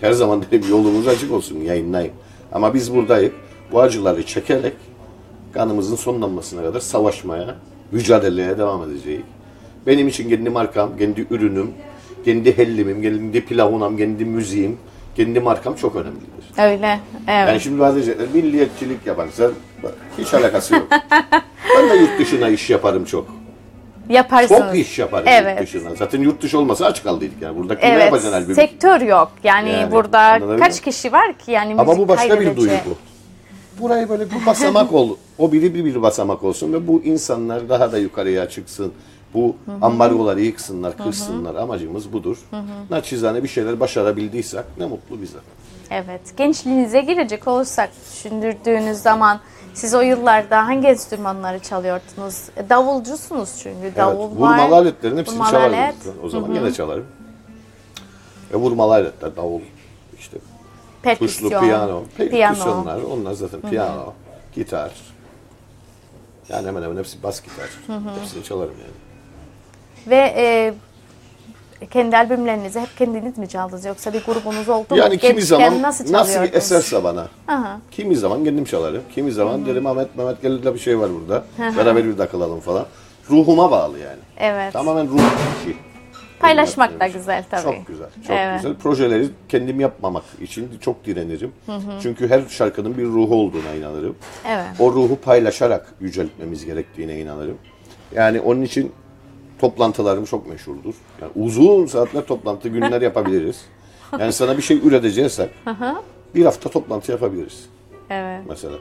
Her 0.00 0.12
zaman 0.12 0.42
dedim 0.42 0.70
yolumuz 0.70 1.08
açık 1.08 1.32
olsun 1.32 1.60
yayınlayın. 1.60 2.12
Ama 2.52 2.74
biz 2.74 2.94
buradayız. 2.94 3.32
Bu 3.72 3.80
acıları 3.80 4.26
çekerek 4.26 4.72
kanımızın 5.52 5.96
sonlanmasına 5.96 6.62
kadar 6.62 6.80
savaşmaya, 6.80 7.54
mücadeleye 7.92 8.58
devam 8.58 8.90
edeceğiz. 8.90 9.22
Benim 9.86 10.08
için 10.08 10.28
kendi 10.28 10.50
markam, 10.50 10.98
kendi 10.98 11.26
ürünüm, 11.30 11.70
kendi 12.24 12.58
hellimim, 12.58 13.02
kendi 13.02 13.44
pilavunam, 13.44 13.96
kendi 13.96 14.24
müziğim, 14.24 14.76
kendi 15.16 15.40
markam 15.40 15.74
çok 15.74 15.96
önemlidir. 15.96 16.44
Öyle. 16.58 17.00
Evet. 17.28 17.48
Yani 17.48 17.60
şimdi 17.60 17.80
bazı 17.80 17.96
diyecekler, 17.96 18.28
milliyetçilik 18.34 19.06
bak, 19.82 19.94
hiç 20.18 20.34
alakası 20.34 20.74
yok. 20.74 20.86
ben 21.76 21.90
de 21.90 21.94
yurt 21.94 22.18
dışına 22.18 22.48
iş 22.48 22.70
yaparım 22.70 23.04
çok. 23.04 23.35
Yaparsınız. 24.08 24.60
Çok 24.60 24.76
iş 24.76 24.98
yaparım 24.98 25.26
Evet. 25.28 25.60
yurt 25.60 25.68
dışına. 25.74 25.94
Zaten 25.94 26.20
yurt 26.20 26.42
dışı 26.42 26.58
olmasa 26.58 26.86
aç 26.86 27.02
kaldıydık 27.02 27.42
yani. 27.42 27.56
Burada 27.56 27.74
kime 27.80 27.92
Evet. 27.92 28.04
yapacaksın 28.04 28.32
albümü? 28.32 28.54
Sektör 28.54 29.00
yok. 29.00 29.32
Yani, 29.44 29.70
Yani, 29.70 29.92
burada 29.92 30.40
kaç 30.58 30.80
kişi 30.80 31.12
var 31.12 31.38
ki 31.38 31.50
yani 31.52 31.74
Ama 31.78 31.98
bu 31.98 32.08
başka 32.08 32.40
bir 32.40 32.56
duygu. 32.56 32.72
Burayı 33.80 34.08
böyle 34.08 34.30
bir 34.30 34.46
basamak 34.46 34.92
ol. 34.92 35.16
O 35.38 35.52
biri 35.52 35.74
bir 35.74 35.84
bir 35.84 36.02
basamak 36.02 36.44
olsun 36.44 36.72
ve 36.72 36.88
bu 36.88 37.02
insanlar 37.02 37.68
daha 37.68 37.92
da 37.92 37.98
yukarıya 37.98 38.48
çıksın. 38.48 38.92
Bu 39.34 39.56
ambargoları 39.82 40.40
yıksınlar, 40.40 40.96
kırsınlar. 40.96 41.54
Amacımız 41.54 42.12
budur. 42.12 42.36
Naçizane 42.90 43.42
bir 43.42 43.48
şeyler 43.48 43.80
başarabildiysek 43.80 44.64
ne 44.78 44.86
mutlu 44.86 45.22
bize. 45.22 45.38
Evet. 45.90 46.20
Gençliğinize 46.36 47.00
girecek 47.00 47.48
olursak 47.48 47.90
düşündürdüğünüz 48.12 48.98
zaman 48.98 49.40
siz 49.76 49.94
o 49.94 50.00
yıllarda 50.00 50.66
hangi 50.66 50.88
enstrümanları 50.88 51.58
çalıyordunuz? 51.58 52.48
E, 52.56 52.68
Davulcusunuz 52.68 53.50
çünkü. 53.62 53.96
Davul 53.96 54.28
evet, 54.28 54.40
var. 54.40 54.50
vurmalı 54.58 54.74
aletlerin 54.76 55.16
hepsini 55.16 55.34
vurmalı 55.34 55.50
çalarım. 55.50 55.74
alet. 55.74 55.94
O 56.22 56.28
zaman 56.28 56.54
gene 56.54 56.72
çalarım. 56.72 57.06
Ve 58.52 58.56
vurmalı 58.56 58.92
aletler, 58.92 59.36
davul, 59.36 59.60
işte 60.18 60.38
Perküsyon, 61.02 61.48
tuşlu 61.50 61.60
piyano, 61.60 62.02
piyano. 62.16 62.54
perküsyonlar, 62.54 63.02
onlar 63.02 63.32
zaten 63.32 63.60
piyano, 63.60 64.12
gitar. 64.54 64.90
Yani 66.48 66.66
hemen 66.66 66.82
hemen 66.82 66.96
hepsi 66.96 67.22
bas 67.22 67.42
gitar. 67.42 67.70
Hepsini 68.20 68.44
çalarım 68.44 68.74
yani. 68.80 68.96
Ve 70.06 70.34
e, 70.36 70.74
kendi 71.90 72.16
albümlerinizi 72.16 72.80
hep 72.80 72.96
kendiniz 72.98 73.38
mi 73.38 73.48
çaldınız 73.48 73.84
yoksa 73.84 74.12
bir 74.12 74.24
grubunuz 74.24 74.68
oldu 74.68 74.86
mu? 74.90 74.96
Yani 74.96 75.18
kimi 75.18 75.42
zaman 75.42 75.82
nasıl 75.82 76.12
nasıl, 76.12 76.40
eserse 76.52 77.04
bana. 77.04 77.28
Aha. 77.48 77.80
Kimi 77.90 78.16
zaman 78.16 78.44
kendim 78.44 78.64
çalarım. 78.64 79.02
Kimi 79.14 79.32
zaman 79.32 79.66
derim 79.66 79.86
Ahmet 79.86 80.16
Mehmet 80.16 80.42
gel 80.42 80.62
de 80.64 80.74
bir 80.74 80.78
şey 80.78 80.98
var 80.98 81.10
burada. 81.20 81.44
Beraber 81.76 82.04
bir 82.04 82.16
takılalım 82.16 82.60
falan. 82.60 82.86
Ruhuma 83.30 83.70
bağlı 83.70 83.98
yani. 83.98 84.18
Evet. 84.38 84.72
Tamamen 84.72 85.08
ruh 85.08 85.18
işi. 85.18 85.76
Paylaşmak 86.40 86.88
Benim 86.90 87.00
da 87.00 87.04
yaptığım 87.04 87.20
güzel 87.20 87.44
tabii. 87.50 87.62
Çok 87.62 87.86
güzel. 87.86 88.06
Çok 88.26 88.36
Evet. 88.36 88.62
güzel. 88.62 88.74
Projeleri 88.76 89.28
kendim 89.48 89.80
yapmamak 89.80 90.24
için 90.40 90.68
çok 90.80 91.04
direnirim. 91.06 91.52
Çünkü 92.02 92.28
her 92.28 92.42
şarkının 92.48 92.98
bir 92.98 93.04
ruhu 93.04 93.34
olduğuna 93.34 93.74
inanırım. 93.78 94.16
Evet. 94.48 94.64
O 94.78 94.92
ruhu 94.92 95.16
paylaşarak 95.16 95.94
yüceltmemiz 96.00 96.64
gerektiğine 96.64 97.20
inanırım. 97.20 97.58
Yani 98.14 98.40
onun 98.40 98.62
için 98.62 98.92
toplantılarım 99.60 100.24
çok 100.24 100.48
meşhurdur. 100.48 100.94
Yani 101.20 101.32
uzun 101.36 101.86
saatler 101.86 102.26
toplantı 102.26 102.68
günler 102.68 103.02
yapabiliriz. 103.02 103.64
Yani 104.18 104.32
sana 104.32 104.56
bir 104.56 104.62
şey 104.62 104.76
üreteceksek 104.76 105.50
bir 106.34 106.44
hafta 106.44 106.70
toplantı 106.70 107.12
yapabiliriz 107.12 107.68
Evet. 108.10 108.40
mesela. 108.48 108.74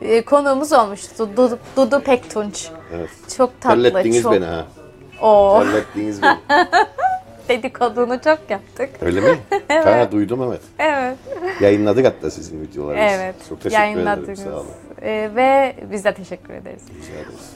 E, 0.00 0.24
konuğumuz 0.24 0.72
olmuştu 0.72 1.28
Dudu, 1.36 1.58
Dudu 1.76 2.00
Pektunç. 2.00 2.68
Evet. 2.94 3.10
Çok 3.36 3.60
tatlı. 3.60 3.82
Terlettiniz 3.82 4.22
çok... 4.22 4.32
beni 4.32 4.44
ha. 4.44 4.66
Oo, 5.22 5.62
Terlettiniz 5.62 6.22
beni. 6.22 6.38
dedikodunu 7.48 8.20
çok 8.20 8.38
yaptık. 8.48 8.90
Öyle 9.00 9.20
mi? 9.20 9.38
Ha, 9.68 10.12
duydum 10.12 10.42
evet. 10.42 10.60
Evet. 10.78 11.16
Yayınladık 11.60 12.06
hatta 12.06 12.30
sizin 12.30 12.62
videolarınızı. 12.62 13.14
Evet. 13.14 13.34
Çok 13.48 13.60
teşekkür 13.60 14.00
ederim. 14.00 14.36
Sağ 14.36 14.50
olun. 14.50 14.66
E, 15.02 15.30
ve 15.36 15.76
biz 15.90 16.04
de 16.04 16.14
teşekkür 16.14 16.54
ederiz. 16.54 16.82
Rica 16.98 17.12
ederiz. 17.12 17.50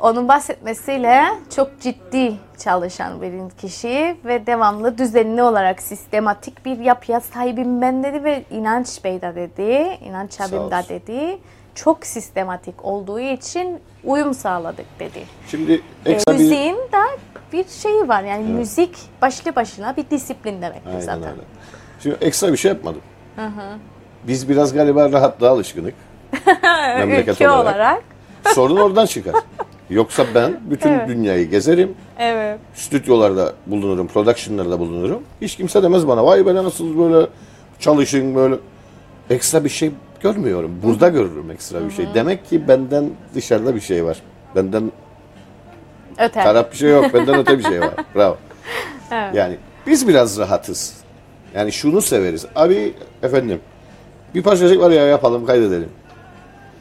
Onun 0.00 0.28
bahsetmesiyle 0.28 1.24
çok 1.56 1.80
ciddi 1.80 2.34
çalışan 2.58 3.22
bir 3.22 3.50
kişi 3.60 4.16
ve 4.24 4.46
devamlı 4.46 4.98
düzenli 4.98 5.42
olarak 5.42 5.82
sistematik 5.82 6.64
bir 6.64 6.78
yapıya 6.78 7.20
sahibim 7.20 7.80
ben 7.80 8.04
dedi 8.04 8.24
ve 8.24 8.44
İnanç 8.50 9.04
Bey 9.04 9.20
de 9.22 9.34
dedi, 9.34 9.98
İnanç 10.04 10.40
abim 10.40 10.70
de 10.70 10.88
dedi. 10.88 11.38
Çok 11.74 12.06
sistematik 12.06 12.84
olduğu 12.84 13.20
için 13.20 13.78
uyum 14.04 14.34
sağladık 14.34 14.86
dedi. 15.00 15.20
Şimdi 15.50 15.82
E, 16.06 16.12
ekstra 16.12 16.32
bir... 16.32 16.38
müziğin 16.38 16.76
de 16.76 17.18
bir 17.52 17.64
şeyi 17.68 18.08
var 18.08 18.22
yani 18.22 18.44
müzik 18.44 18.96
başlı 19.22 19.56
başına 19.56 19.96
bir 19.96 20.10
disiplin 20.10 20.62
Aynen 20.62 21.00
zaten. 21.00 21.22
öyle. 21.22 21.42
Şimdi 22.02 22.16
ekstra 22.20 22.52
bir 22.52 22.56
şey 22.56 22.68
yapmadım. 22.72 23.00
Biz 24.24 24.48
biraz 24.48 24.72
galiba 24.74 25.12
rahatlığa 25.12 25.50
alışkınık. 25.50 25.94
memleket 26.98 27.34
Ülke 27.34 27.50
olarak. 27.50 27.64
olarak. 27.74 28.02
Sorun 28.54 28.76
oradan 28.76 29.06
çıkar. 29.06 29.34
Yoksa 29.90 30.24
ben 30.34 30.60
bütün 30.70 30.90
Evet. 30.90 31.08
dünyayı 31.08 31.50
gezerim. 31.50 31.94
Evet. 32.18 32.58
Stüdyolarda 32.74 33.52
bulunurum, 33.66 34.06
production'larda 34.06 34.78
bulunurum. 34.80 35.22
Hiç 35.40 35.56
kimse 35.56 35.82
demez 35.82 36.08
bana 36.08 36.26
vay 36.26 36.46
be 36.46 36.54
nasıl 36.54 36.98
böyle 36.98 37.26
çalışın 37.78 38.34
böyle. 38.34 38.54
Ekstra 39.30 39.64
bir 39.64 39.68
şey 39.68 39.90
görmüyorum. 40.20 40.80
Burada 40.82 41.08
görürüm 41.08 41.50
ekstra 41.50 41.86
bir 41.86 41.90
şey. 41.90 42.06
Demek 42.14 42.48
ki 42.48 42.68
benden 42.68 43.10
dışarıda 43.34 43.74
bir 43.74 43.80
şey 43.80 44.04
var. 44.04 44.22
Benden 44.56 44.92
Öte. 46.18 46.42
taraf 46.42 46.72
bir 46.72 46.76
şey 46.76 46.90
yok. 46.90 47.14
Benden 47.14 47.38
öte 47.38 47.58
bir 47.58 47.64
şey 47.64 47.80
var. 47.80 47.90
Bravo. 48.14 48.36
Evet. 49.12 49.34
Yani 49.34 49.56
biz 49.86 50.08
biraz 50.08 50.38
rahatız. 50.38 50.96
Yani 51.54 51.72
şunu 51.72 52.00
severiz. 52.02 52.46
Abi 52.56 52.94
efendim 53.22 53.60
bir 54.34 54.42
parçacık 54.42 54.80
var 54.80 54.90
ya 54.90 55.06
yapalım 55.06 55.46
kaydedelim. 55.46 55.88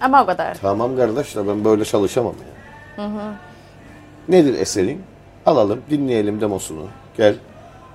Ama 0.02 0.24
o 0.24 0.26
kadar. 0.26 0.58
Tamam 0.62 0.98
kardeş 0.98 1.36
de 1.36 1.48
ben 1.48 1.66
böyle 1.66 1.86
çalışamam 1.86 2.34
ya. 2.34 2.57
Nedir 4.30 4.60
eserin? 4.60 5.02
Alalım, 5.46 5.82
dinleyelim 5.90 6.42
demosunu. 6.42 6.86
Gel, 7.18 7.36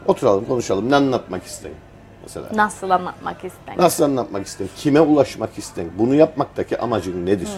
oturalım, 0.06 0.44
konuşalım. 0.44 0.90
Ne 0.90 0.96
anlatmak 0.96 1.44
isteyin? 1.44 1.76
Mesela. 2.22 2.46
Nasıl 2.54 2.90
anlatmak 2.90 3.44
istedim? 3.44 3.74
Nasıl 3.78 4.04
anlatmak 4.04 4.46
isteyin? 4.46 4.70
Kime 4.76 5.00
ulaşmak 5.00 5.58
isteyin? 5.58 5.92
Bunu 5.98 6.14
yapmaktaki 6.14 6.78
amacın 6.78 7.26
nedir? 7.26 7.48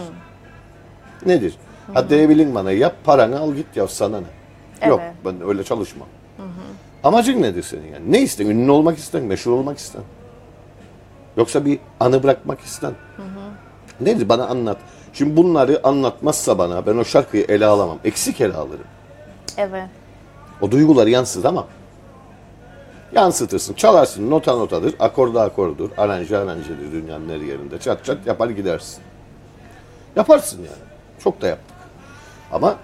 Nedir? 1.26 1.54
Ha 1.94 2.10
diyebilin 2.10 2.54
bana 2.54 2.72
yap 2.72 2.94
paranı 3.04 3.40
al 3.40 3.54
git 3.54 3.76
ya 3.76 3.88
sana 3.88 4.20
ne? 4.20 4.88
Yok 4.88 5.00
Evet. 5.04 5.14
ben 5.24 5.48
öyle 5.48 5.64
çalışmam. 5.64 6.08
Amacın 7.04 7.42
nedir 7.42 7.62
senin 7.62 7.92
yani? 7.92 8.12
Ne 8.12 8.20
isten? 8.20 8.46
Ünlü 8.46 8.70
olmak 8.70 8.98
isten, 8.98 9.22
meşhur 9.22 9.52
olmak 9.52 9.78
isten. 9.78 10.02
Yoksa 11.36 11.64
bir 11.64 11.78
anı 12.00 12.22
bırakmak 12.22 12.60
isten. 12.60 12.92
Nedir 14.00 14.28
bana 14.28 14.46
anlat. 14.46 14.78
Şimdi 15.14 15.36
bunları 15.36 15.80
anlatmazsa 15.84 16.58
bana 16.58 16.86
ben 16.86 16.96
o 16.96 17.04
şarkıyı 17.04 17.44
ele 17.48 17.66
alamam. 17.66 17.98
Eksik 18.04 18.40
ele 18.40 18.54
alırım. 18.54 18.84
Evet. 19.56 19.88
O 20.60 20.70
duyguları 20.70 21.10
yansıtamam. 21.10 21.66
Yansıtırsın, 23.14 23.74
çalarsın, 23.74 24.30
nota 24.30 24.56
notadır, 24.56 24.94
akorda 24.98 25.42
akordur, 25.42 25.90
aranje 25.96 26.36
aranjedir 26.36 26.92
dünyanın 26.92 27.28
her 27.28 27.40
yerinde. 27.40 27.78
Çat 27.78 28.04
çat 28.04 28.26
yapar 28.26 28.48
gidersin. 28.50 29.02
Yaparsın 30.16 30.58
yani. 30.58 30.90
Çok 31.24 31.40
da 31.40 31.46
yaptık. 31.46 31.76
Ama 32.52 32.76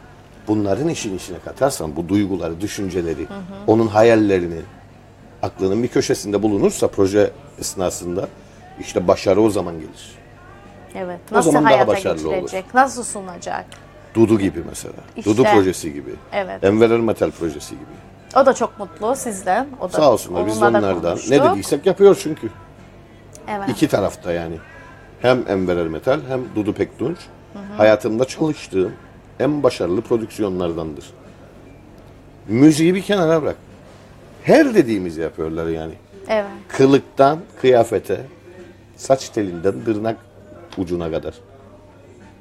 bunların 0.49 0.88
işin 0.88 1.16
içine 1.16 1.38
katarsan 1.38 1.96
bu 1.96 2.08
duyguları, 2.08 2.60
düşünceleri, 2.60 3.26
onun 3.66 3.87
hayallerini, 3.87 4.60
aklının 5.42 5.82
bir 5.82 5.88
köşesinde 5.88 6.42
bulunursa 6.42 6.88
proje 6.88 7.30
esnasında 7.58 8.28
işte 8.80 9.08
başarı 9.08 9.40
o 9.40 9.50
zaman 9.50 9.75
gelir. 9.75 10.19
Evet. 10.94 11.20
O 11.32 11.35
Nasıl 11.35 11.50
zaman 11.50 11.64
daha 11.64 11.73
hayata 11.75 11.92
başarılı 11.92 12.28
olur. 12.28 12.50
Nasıl 12.75 13.04
sunacak? 13.04 13.64
Dudu 14.14 14.38
gibi 14.38 14.62
mesela. 14.68 14.94
İşte. 15.16 15.30
Dudu 15.30 15.44
projesi 15.44 15.92
gibi. 15.92 16.11
Evet. 16.32 16.64
Enver 16.64 16.90
Metal 16.90 17.30
projesi 17.30 17.70
gibi. 17.75 17.85
O 18.37 18.47
da 18.47 18.54
çok 18.54 18.78
mutlu 18.78 19.16
sizden. 19.16 19.68
O 19.80 19.85
da 19.92 19.97
Sağ 19.97 20.12
olsunlar 20.12 20.47
biz 20.47 20.62
onlardan. 20.62 21.02
konuştuk. 21.02 21.30
Ne 21.30 21.42
dediysek 21.44 21.87
yapıyor 21.87 22.18
çünkü. 22.23 22.49
Evet. 23.49 23.68
İki 23.68 23.88
tarafta 23.88 24.32
yani. 24.32 24.59
Hem 25.23 25.44
Enver 25.49 25.76
Ermetal 25.76 26.20
hem 26.28 26.40
Dudu 26.56 26.73
Pektunç 26.75 27.18
hayatımda 27.76 28.25
çalıştığım 28.25 28.92
en 29.40 29.62
başarılı 29.62 30.02
prodüksiyonlardandır. 30.02 31.04
Müziği 32.49 32.94
bir 32.94 33.02
kenara 33.02 33.42
bırak. 33.42 33.56
Her 34.42 34.75
dediğimizi 34.75 35.20
yapıyorlar 35.20 35.66
yani. 35.66 35.92
Evet. 36.28 36.47
Kılıktan 36.68 37.38
kıyafete, 37.61 38.20
saç 38.97 39.28
telinden 39.28 39.75
tırnak 39.85 40.16
ucuna 40.78 41.10
kadar. 41.10 41.34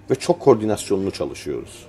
Ve 0.10 0.16
çok 0.16 0.40
koordinasyonlu 0.40 1.12
çalışıyoruz. 1.12 1.86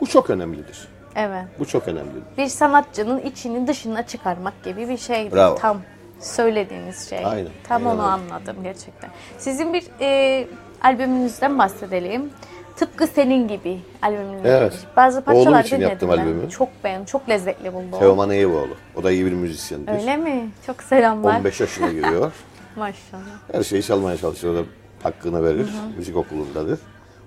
Bu 0.00 0.06
çok 0.06 0.30
önemlidir. 0.30 0.88
Evet. 1.16 1.44
Bu 1.58 1.66
çok 1.66 1.88
önemlidir. 1.88 2.22
Bir 2.38 2.46
sanatçının 2.46 3.20
içini 3.20 3.66
dışına 3.66 4.06
çıkarmak 4.06 4.64
gibi 4.64 4.88
bir 4.88 4.96
şeydi. 4.96 5.34
Bravo. 5.34 5.54
Tam 5.54 5.82
söylediğiniz 6.20 7.08
şey. 7.08 7.26
Aynen, 7.26 7.50
Tam 7.68 7.86
aynen 7.86 7.98
onu 7.98 8.06
anladım 8.06 8.56
gerçekten. 8.62 9.10
Sizin 9.38 9.74
bir 9.74 9.84
e, 10.00 10.46
albümünüzden 10.82 11.58
bahsedelim. 11.58 12.30
Tıpkı 12.76 13.06
senin 13.06 13.48
gibi 13.48 13.80
albümünüz. 14.02 14.44
Evet. 14.44 14.78
Bazı 14.96 15.24
parçalar 15.24 15.46
Oğlum 15.46 15.60
için 15.60 15.80
yaptım 15.80 16.10
ben. 16.12 16.18
albümü. 16.18 16.50
Çok 16.50 16.68
beğendim. 16.84 17.04
Çok 17.06 17.28
lezzetli 17.28 17.74
buldum. 17.74 17.98
Teoman 17.98 18.30
Eyüboğlu. 18.30 18.76
O 18.96 19.04
da 19.04 19.10
iyi 19.10 19.26
bir 19.26 19.32
müzisyendir. 19.32 19.92
Öyle 19.92 20.16
mi? 20.16 20.50
Çok 20.66 20.82
selamlar. 20.82 21.38
15 21.38 21.60
yaşına 21.60 21.92
giriyor. 21.92 22.32
Maşallah. 22.76 23.22
Her 23.52 23.62
şeyi 23.62 23.82
çalmaya 23.82 24.16
çalışıyor. 24.16 24.64
Hakkını 25.02 25.44
verir. 25.44 25.68
Müzik 25.96 26.16
okulundadır. 26.16 26.78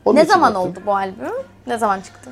Onun 0.05 0.15
Ne 0.19 0.25
zaman 0.25 0.51
yaptım. 0.51 0.71
oldu 0.71 0.79
bu 0.85 0.95
albüm? 0.95 1.33
Ne 1.67 1.77
zaman 1.77 2.01
çıktı? 2.01 2.29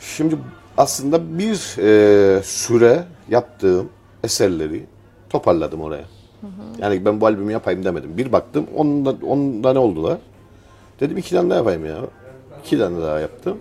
Şimdi 0.00 0.38
aslında 0.78 1.38
bir 1.38 1.76
e, 1.78 2.42
süre 2.42 3.04
yaptığım 3.28 3.88
eserleri 4.24 4.86
toparladım 5.30 5.80
oraya. 5.80 6.04
Yani 6.78 7.04
ben 7.04 7.20
bu 7.20 7.26
albümü 7.26 7.52
yapayım 7.52 7.84
demedim. 7.84 8.16
Bir 8.16 8.32
baktım 8.32 8.66
onda, 8.76 9.14
onda 9.26 9.72
ne 9.72 9.78
oldular? 9.78 10.18
Dedim 11.00 11.16
iki 11.18 11.30
tane 11.30 11.50
daha 11.50 11.58
yapayım 11.58 11.86
ya. 11.86 11.96
İki 12.64 12.78
tane 12.78 13.02
daha 13.02 13.18
yaptım. 13.20 13.58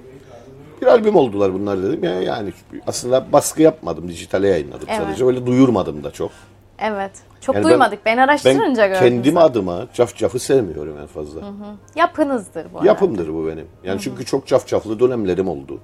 Bir 0.82 0.88
albüm 0.88 1.16
oldular 1.16 1.54
bunlar 1.54 1.84
dedim. 1.84 2.04
Ya, 2.04 2.22
yani 2.22 2.54
aslında 2.88 3.32
baskı 3.34 3.62
yapmadım. 3.62 4.08
Dijitale 4.08 4.48
yayınladım 4.48 4.88
Evet. 4.90 5.02
sadece. 5.04 5.26
Öyle 5.26 5.46
duyurmadım 5.46 6.04
da 6.04 6.12
çok. 6.12 6.32
Evet. 6.80 7.12
Çok 7.42 7.56
Yani 7.56 7.64
ben- 7.64 7.70
duymadık. 7.72 8.00
Ben, 8.06 8.18
araştırınca 8.18 8.84
Ben 8.84 8.90
gördüm. 8.90 9.00
kendim 9.10 9.34
zaten. 9.34 9.48
adıma 9.48 9.88
cafcafı 9.94 10.40
sevmiyorum 10.40 10.98
en 11.02 11.08
fazla. 11.08 11.42
Yapınızdır 11.96 12.66
bu 12.74 12.78
arada. 12.78 12.88
Yapımdır 12.88 13.34
bu 13.34 13.48
benim. 13.48 13.68
Yani 13.84 14.02
çünkü 14.02 14.26
çok 14.26 14.48
cafcaflı 14.48 15.00
dönemlerim 15.00 15.48
oldu. 15.48 15.80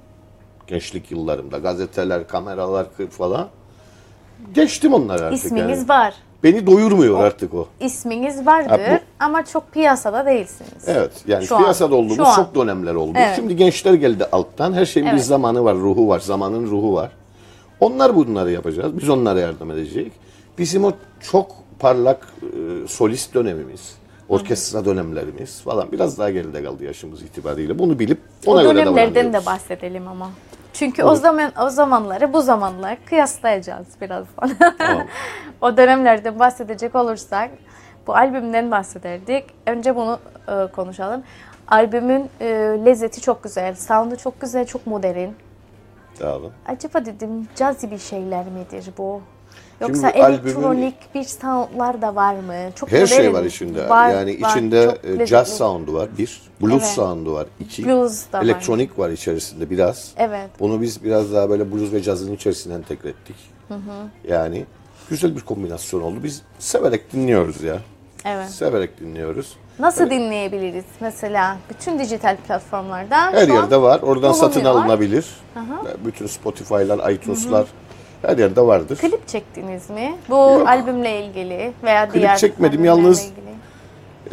Gençlik 0.67 1.11
yıllarımda. 1.11 1.57
Gazeteler, 1.57 2.27
kameralar 2.27 2.85
falan. 3.09 3.47
Geçtim 4.53 4.93
onları 4.93 5.25
artık 5.25 5.45
İsminiz 5.45 5.79
yani. 5.79 5.89
var. 5.89 6.13
Beni 6.43 6.67
doyurmuyor 6.67 7.23
artık 7.23 7.53
o. 7.53 7.67
İsminiz 7.79 8.45
vardır 8.45 8.69
Ha, 8.69 8.99
ama 9.19 9.45
çok 9.45 9.71
piyasada 9.71 10.25
değilsiniz. 10.25 10.87
Evet 10.87 11.11
yani 11.27 11.45
Şu 11.45 11.55
an, 11.55 11.61
piyasada 11.61 11.95
olduğumuz 11.95 12.15
şu 12.15 12.27
an. 12.27 12.35
çok 12.35 12.55
dönemler 12.55 12.95
oldu. 12.95 13.13
Evet. 13.15 13.35
Şimdi 13.35 13.55
gençler 13.55 13.93
geldi 13.93 14.25
alttan. 14.31 14.73
Her 14.73 14.85
şeyin 14.85 15.07
bir 15.07 15.11
Evet. 15.13 15.25
zamanı 15.25 15.63
var, 15.63 15.75
ruhu 15.75 16.07
var. 16.07 16.19
Zamanın 16.19 16.65
ruhu 16.67 16.93
var. 16.93 17.11
Onlar 17.79 18.15
bunları 18.15 18.51
yapacağız. 18.51 18.97
Biz 18.97 19.09
onlara 19.09 19.39
yardım 19.39 19.71
edeceğiz. 19.71 20.11
Bizim 20.57 20.85
o 20.85 20.91
çok 21.19 21.51
parlak 21.79 22.27
e, 22.41 22.87
solist 22.87 23.33
dönemimiz, 23.33 23.95
orkestra 24.29 24.85
dönemlerimiz 24.85 25.61
falan 25.61 25.91
biraz 25.91 26.19
daha 26.19 26.29
geride 26.29 26.63
kaldı 26.63 26.83
yaşımız 26.83 27.21
itibariyle. 27.21 27.79
Bunu 27.79 27.99
bilip 27.99 28.19
ona 28.45 28.59
o 28.59 28.63
göre 28.63 28.75
dönemlerden 28.75 29.33
de 29.33 29.45
bahsedelim 29.45 30.07
ama. 30.07 30.31
Çünkü 30.73 31.03
o 31.03 31.15
zaman 31.15 31.51
o 31.61 31.69
zamanları 31.69 32.33
bu 32.33 32.41
zamanlar 32.41 32.97
kıyaslayacağız 33.05 33.87
birazdan. 34.01 34.51
Tamam. 34.77 35.07
o 35.61 35.77
dönemlerden 35.77 36.39
bahsedecek 36.39 36.95
olursak 36.95 37.51
bu 38.07 38.15
albümden 38.15 38.71
bahsederdik. 38.71 39.45
Önce 39.65 39.95
bunu 39.95 40.19
e, 40.47 40.71
konuşalım. 40.71 41.23
Albümün 41.67 42.29
e, 42.41 42.45
lezzeti 42.85 43.21
çok 43.21 43.43
güzel, 43.43 43.75
sound'u 43.75 44.17
çok 44.17 44.41
güzel, 44.41 44.65
çok 44.65 44.87
modern. 44.87 45.29
Olun. 46.23 46.51
Acaba 46.67 47.05
dedim 47.05 47.47
cazi 47.55 47.91
bir 47.91 47.97
şeyler 47.97 48.45
midir 48.45 48.89
bu? 48.97 49.21
Yoksa 49.81 50.07
albümün- 50.07 50.25
elektronik 50.25 50.95
bir 51.15 51.23
soundlar 51.23 52.01
da 52.01 52.15
var 52.15 52.33
mı? 52.35 52.53
Çok 52.75 52.91
Her 52.91 53.05
şey 53.07 53.33
var 53.33 53.43
içinde. 53.43 53.89
Var, 53.89 54.09
yani 54.09 54.41
var. 54.41 54.49
içinde 54.49 54.97
e, 55.19 55.25
jazz 55.25 55.57
sound'u 55.57 55.93
var 55.93 56.09
bir, 56.17 56.41
blues 56.61 56.71
Evet. 56.83 56.91
sound'u 56.91 57.33
var 57.33 57.47
iki, 57.59 57.85
Blues 57.85 58.23
da 58.33 58.37
var. 58.37 58.43
elektronik 58.43 58.99
var 58.99 59.09
içerisinde 59.09 59.69
biraz. 59.69 60.11
Evet. 60.17 60.49
Bunu 60.59 60.81
biz 60.81 61.03
biraz 61.03 61.33
daha 61.33 61.49
böyle 61.49 61.71
blues 61.71 61.93
ve 61.93 62.01
cazın 62.01 62.33
içerisine 62.35 62.73
entegre 62.73 63.09
ettik. 63.09 63.35
Yani 64.27 64.65
güzel 65.09 65.35
bir 65.35 65.41
kombinasyon 65.41 66.01
oldu. 66.01 66.15
Biz 66.23 66.41
severek 66.59 67.13
dinliyoruz 67.13 67.63
ya. 67.63 67.77
Evet. 68.25 68.49
Severek 68.49 68.99
dinliyoruz. 68.99 69.57
Nasıl 69.79 70.09
dinleyebiliriz 70.09 70.85
mesela 70.99 71.57
bütün 71.69 71.99
dijital 71.99 72.37
platformlardan? 72.47 73.33
Her 73.33 73.47
yerde 73.47 73.81
var. 73.81 74.01
Oradan 74.01 74.31
satın 74.31 74.65
alınabilir. 74.65 75.25
Bütün 76.05 76.27
Spotify'lar, 76.27 77.11
iTunes'lar 77.11 77.65
her 78.21 78.37
yerde 78.37 78.61
vardır. 78.61 78.97
Klip 78.97 79.27
çektiniz 79.27 79.89
mi? 79.89 80.15
Bu 80.29 80.33
Yok. 80.35 80.67
albümle 80.67 81.25
ilgili 81.25 81.73
veya 81.83 82.05
Klip 82.09 82.13
diğer 82.21 82.37
çekmedim, 82.37 82.85
yalnız- 82.85 83.25
ilgili. 83.25 83.41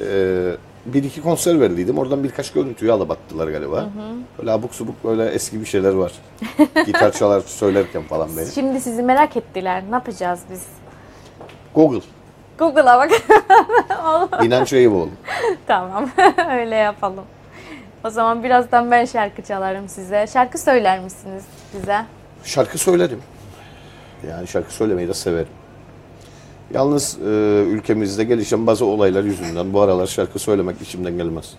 Ee, 0.01 0.57
bir 0.87 1.05
iki 1.05 1.23
konser 1.23 1.61
verdiydim. 1.61 1.99
Oradan 1.99 2.25
birkaç 2.25 2.53
görüntüyü 2.53 2.93
alıp 2.93 3.11
attılar 3.11 3.49
galiba. 3.49 3.87
Böyle 4.39 4.51
abuk 4.51 4.75
subuk 4.75 5.05
böyle 5.05 5.27
eski 5.29 5.61
bir 5.61 5.67
şeyler 5.67 5.93
var. 5.93 6.13
Gitar 6.87 7.13
çalar 7.13 7.41
söylerken 7.41 8.03
falan 8.03 8.29
beni. 8.37 8.47
Şimdi 8.47 8.81
sizi 8.81 9.03
merak 9.03 9.37
ettiler. 9.37 9.83
Ne 9.91 9.95
yapacağız 9.95 10.41
biz? 10.51 10.63
Google. 11.75 12.01
Google'a 12.59 12.99
bak. 12.99 13.11
İnanç 14.45 14.73
Eyüboğlu. 14.73 15.11
tamam. 15.67 16.11
Öyle 16.59 16.75
yapalım. 16.75 17.25
O 18.05 18.11
zaman 18.11 18.43
birazdan 18.43 18.91
ben 18.91 19.05
şarkı 19.05 19.43
çalarım 19.43 19.89
size. 19.89 20.27
Şarkı 20.33 20.59
söyler 20.59 21.01
misiniz 21.01 21.45
bize? 21.75 21.99
Şarkı 22.45 22.79
söylerim. 22.79 23.23
Yani 24.29 24.49
şarkı 24.49 24.75
söylemeyi 24.75 25.09
de 25.09 25.15
severim. 25.15 25.49
Yalnız 26.75 27.19
e, 27.27 27.29
ülkemizde 27.69 28.25
gelişen 28.25 28.67
bazı 28.67 28.85
olaylar 28.85 29.25
yüzünden 29.25 29.73
bu 29.73 29.81
aralar 29.81 30.07
şarkı 30.07 30.39
söylemek 30.39 30.83
içimden 30.83 31.17
gelmez. 31.17 31.55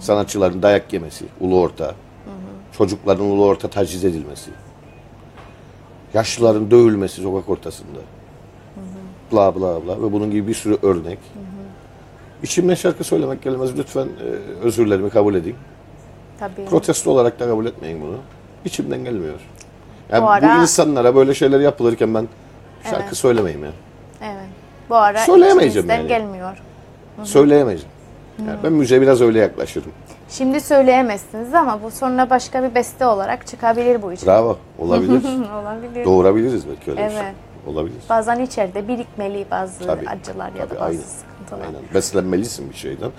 Sanatçıların 0.00 0.62
dayak 0.62 0.92
yemesi, 0.92 1.24
ulu 1.40 1.60
orta. 1.60 1.94
çocukların 2.78 3.26
ulu 3.26 3.44
orta 3.44 3.68
taciz 3.68 4.04
edilmesi, 4.04 4.50
yaşlıların 6.14 6.70
dövülmesi 6.70 7.22
sokak 7.22 7.48
ortasında, 7.48 8.00
bla 9.32 9.54
bla 9.54 9.86
bla 9.86 10.02
ve 10.02 10.12
bunun 10.12 10.30
gibi 10.30 10.48
bir 10.48 10.54
sürü 10.54 10.78
örnek. 10.82 11.18
İçimden 12.42 12.74
şarkı 12.74 13.04
söylemek 13.04 13.42
gelmez. 13.42 13.78
Lütfen 13.78 14.06
e, 14.06 14.24
özürlerimi 14.64 15.10
kabul 15.10 15.34
edin. 15.34 15.54
Tabii. 16.38 16.64
Protesto 16.64 17.10
olarak 17.10 17.40
da 17.40 17.46
kabul 17.46 17.66
etmeyin 17.66 18.00
bunu. 18.02 18.16
İçimden 18.64 19.04
gelmiyor. 19.04 19.40
Yani 20.10 20.22
Bu 20.22 20.26
bu, 20.26 20.30
ara- 20.30 20.62
insanlara 20.62 21.14
böyle 21.14 21.34
şeyler 21.34 21.60
yapılırken 21.60 22.14
ben 22.14 22.28
şarkı 22.84 23.02
Evet. 23.04 23.16
söylemeyeyim 23.16 23.64
ya. 23.64 23.70
Evet. 24.22 24.48
Bu 24.90 24.96
ara 24.96 25.18
Söyleyemeyeceğim 25.18 25.90
yani. 25.90 26.08
gelmiyor. 26.08 26.62
Söyleyemeyeceğim. 27.24 27.92
Yani 28.48 28.58
ben 28.64 28.72
müziğe 28.72 29.00
biraz 29.00 29.20
öyle 29.20 29.38
yaklaşırım. 29.38 29.92
Şimdi 30.28 30.60
söyleyemezsiniz 30.60 31.54
ama 31.54 31.82
bu 31.82 31.90
sonra 31.90 32.30
başka 32.30 32.62
bir 32.62 32.74
beste 32.74 33.06
olarak 33.06 33.46
çıkabilir 33.46 34.02
bu 34.02 34.12
iş. 34.12 34.26
Bravo. 34.26 34.58
Olabilir. 34.78 35.22
Olabilir. 35.62 36.04
Doğurabiliriz 36.04 36.68
belki 36.68 36.90
öyle 36.90 37.04
bir 37.04 37.10
şey. 37.10 37.20
Evet. 37.20 37.34
Olabilir. 37.66 37.96
Bazen 38.10 38.40
içeride 38.40 38.88
birikmeli 38.88 39.46
bazı 39.50 39.86
Tabii, 39.86 40.08
acılar 40.08 40.46
ya 40.48 40.66
tabii, 40.66 40.70
da 40.70 40.74
bazı 40.80 40.84
aynen. 40.84 41.00
sıkıntılar. 41.02 41.66
Aynen. 41.66 41.80
Beslenmelisin 41.94 42.70
bir 42.70 42.76
şeyden. 42.76 43.10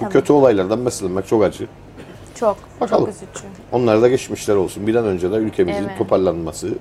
Bu 0.00 0.04
Tabii. 0.04 0.12
kötü 0.12 0.32
olaylardan 0.32 0.86
beslenmek 0.86 1.26
çok 1.28 1.44
acı. 1.44 1.66
Çok, 2.34 2.56
Bakalım. 2.80 3.04
çok 3.04 3.14
üzücü. 3.14 3.26
Onlar 3.72 4.02
da 4.02 4.08
geçmişler 4.08 4.54
olsun. 4.54 4.86
Bir 4.86 4.94
an 4.94 5.04
önce 5.06 5.32
de 5.32 5.36
ülkemizin 5.36 5.84
Evet. 5.84 5.98
toparlanması, 5.98 6.68
e, 6.68 6.72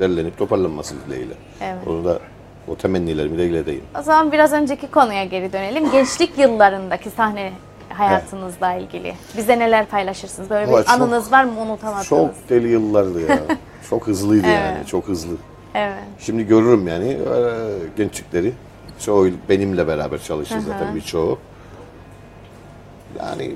derlenip 0.00 0.38
toparlanması 0.38 0.94
dileğiyle. 1.06 1.34
Evet. 1.60 1.86
Onu 1.86 2.04
da 2.04 2.18
o 2.68 2.76
temennilerimi 2.76 3.38
de 3.38 3.46
iledeyim. 3.46 3.82
O 4.00 4.02
zaman 4.02 4.32
biraz 4.32 4.52
önceki 4.52 4.90
konuya 4.90 5.24
geri 5.24 5.52
dönelim. 5.52 5.90
Gençlik 5.90 6.38
yıllarındaki 6.38 7.10
sahne 7.10 7.52
hayatınızla 7.88 8.74
ilgili. 8.74 9.14
Bize 9.36 9.58
neler 9.58 9.86
paylaşırsınız? 9.86 10.50
Böyle 10.50 10.72
Valla 10.72 10.80
bir 10.80 10.86
çok- 10.86 10.94
anınız 10.94 11.32
var 11.32 11.44
mı 11.44 11.60
unutamadığınız? 11.60 12.06
Çok 12.08 12.30
deli 12.48 12.68
yıllardı 12.68 13.20
ya. 13.20 13.38
çok 13.90 14.06
hızlıydı 14.06 14.46
yani. 14.46 14.74
Evet. 14.76 14.86
Çok 14.86 15.08
hızlı. 15.08 15.36
Evet. 15.74 15.94
Şimdi 16.18 16.46
görürüm 16.46 16.88
yani 16.88 17.08
e, 17.08 17.18
gençlikleri. 17.96 18.52
Çoğu 19.00 19.28
benimle 19.48 19.88
beraber 19.88 20.18
çalışır 20.22 20.58
zaten 20.58 20.94
birçoğu. 20.94 21.38
Yani 23.18 23.54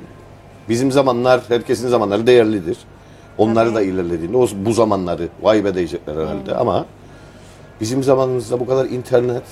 bizim 0.69 0.92
zamanlar, 0.92 1.40
herkesin 1.49 1.88
zamanları 1.88 2.26
değerlidir. 2.26 2.78
Onları 3.38 3.75
da 3.75 3.83
ilerlediğinde 3.83 4.37
o 4.37 4.47
bu 4.57 4.73
zamanları 4.73 5.28
vay 5.42 5.64
be 5.64 5.75
diyecekler 5.75 6.14
herhalde 6.16 6.54
ama 6.54 6.87
bizim 7.81 8.02
zamanımızda 8.02 8.61
bu 8.61 8.66
kadar 8.66 8.85
internet, 8.85 9.42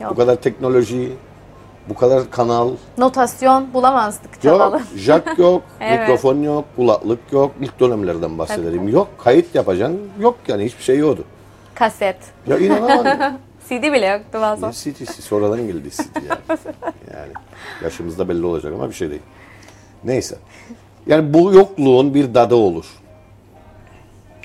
Yok. 0.00 0.10
bu 0.10 0.14
kadar 0.16 0.36
teknoloji, 0.36 1.12
bu 1.88 1.94
kadar 1.94 2.30
kanal 2.30 2.70
Notasyon 2.98 3.74
bulamazdık 3.74 4.44
yok, 4.44 4.58
çabalı. 4.58 4.80
jack 4.96 5.28
yok, 5.38 5.62
Evet. 5.80 6.00
mikrofon 6.00 6.42
yok, 6.42 6.64
kulaklık 6.76 7.18
yok. 7.32 7.52
İlk 7.60 7.80
dönemlerden 7.80 8.38
bahsedelim. 8.38 8.88
Yok, 8.88 9.08
kayıt 9.18 9.54
yapacaksın. 9.54 10.00
Yok 10.20 10.36
yani 10.48 10.64
hiçbir 10.64 10.82
şey 10.82 10.98
yoktu. 10.98 11.24
Kaset. 11.74 12.16
Ya 12.46 12.58
inanamadım. 12.58 13.36
CD 13.68 13.82
bile 13.82 14.06
yoktu 14.06 14.38
bazen. 14.42 14.68
Ne 14.68 14.72
CD'si? 14.72 15.22
Sonradan 15.22 15.66
geldi 15.66 15.90
CD 15.90 16.16
yani. 16.28 16.40
yani 17.16 17.32
yaşımızda 17.84 18.28
belli 18.28 18.46
olacak 18.46 18.72
ama 18.74 18.88
bir 18.88 18.94
şey 18.94 19.10
değil. 19.10 19.22
Neyse. 20.04 20.36
Yani 21.06 21.34
bu 21.34 21.52
yokluğun 21.54 22.14
bir 22.14 22.34
dadı 22.34 22.54
olur. 22.54 22.86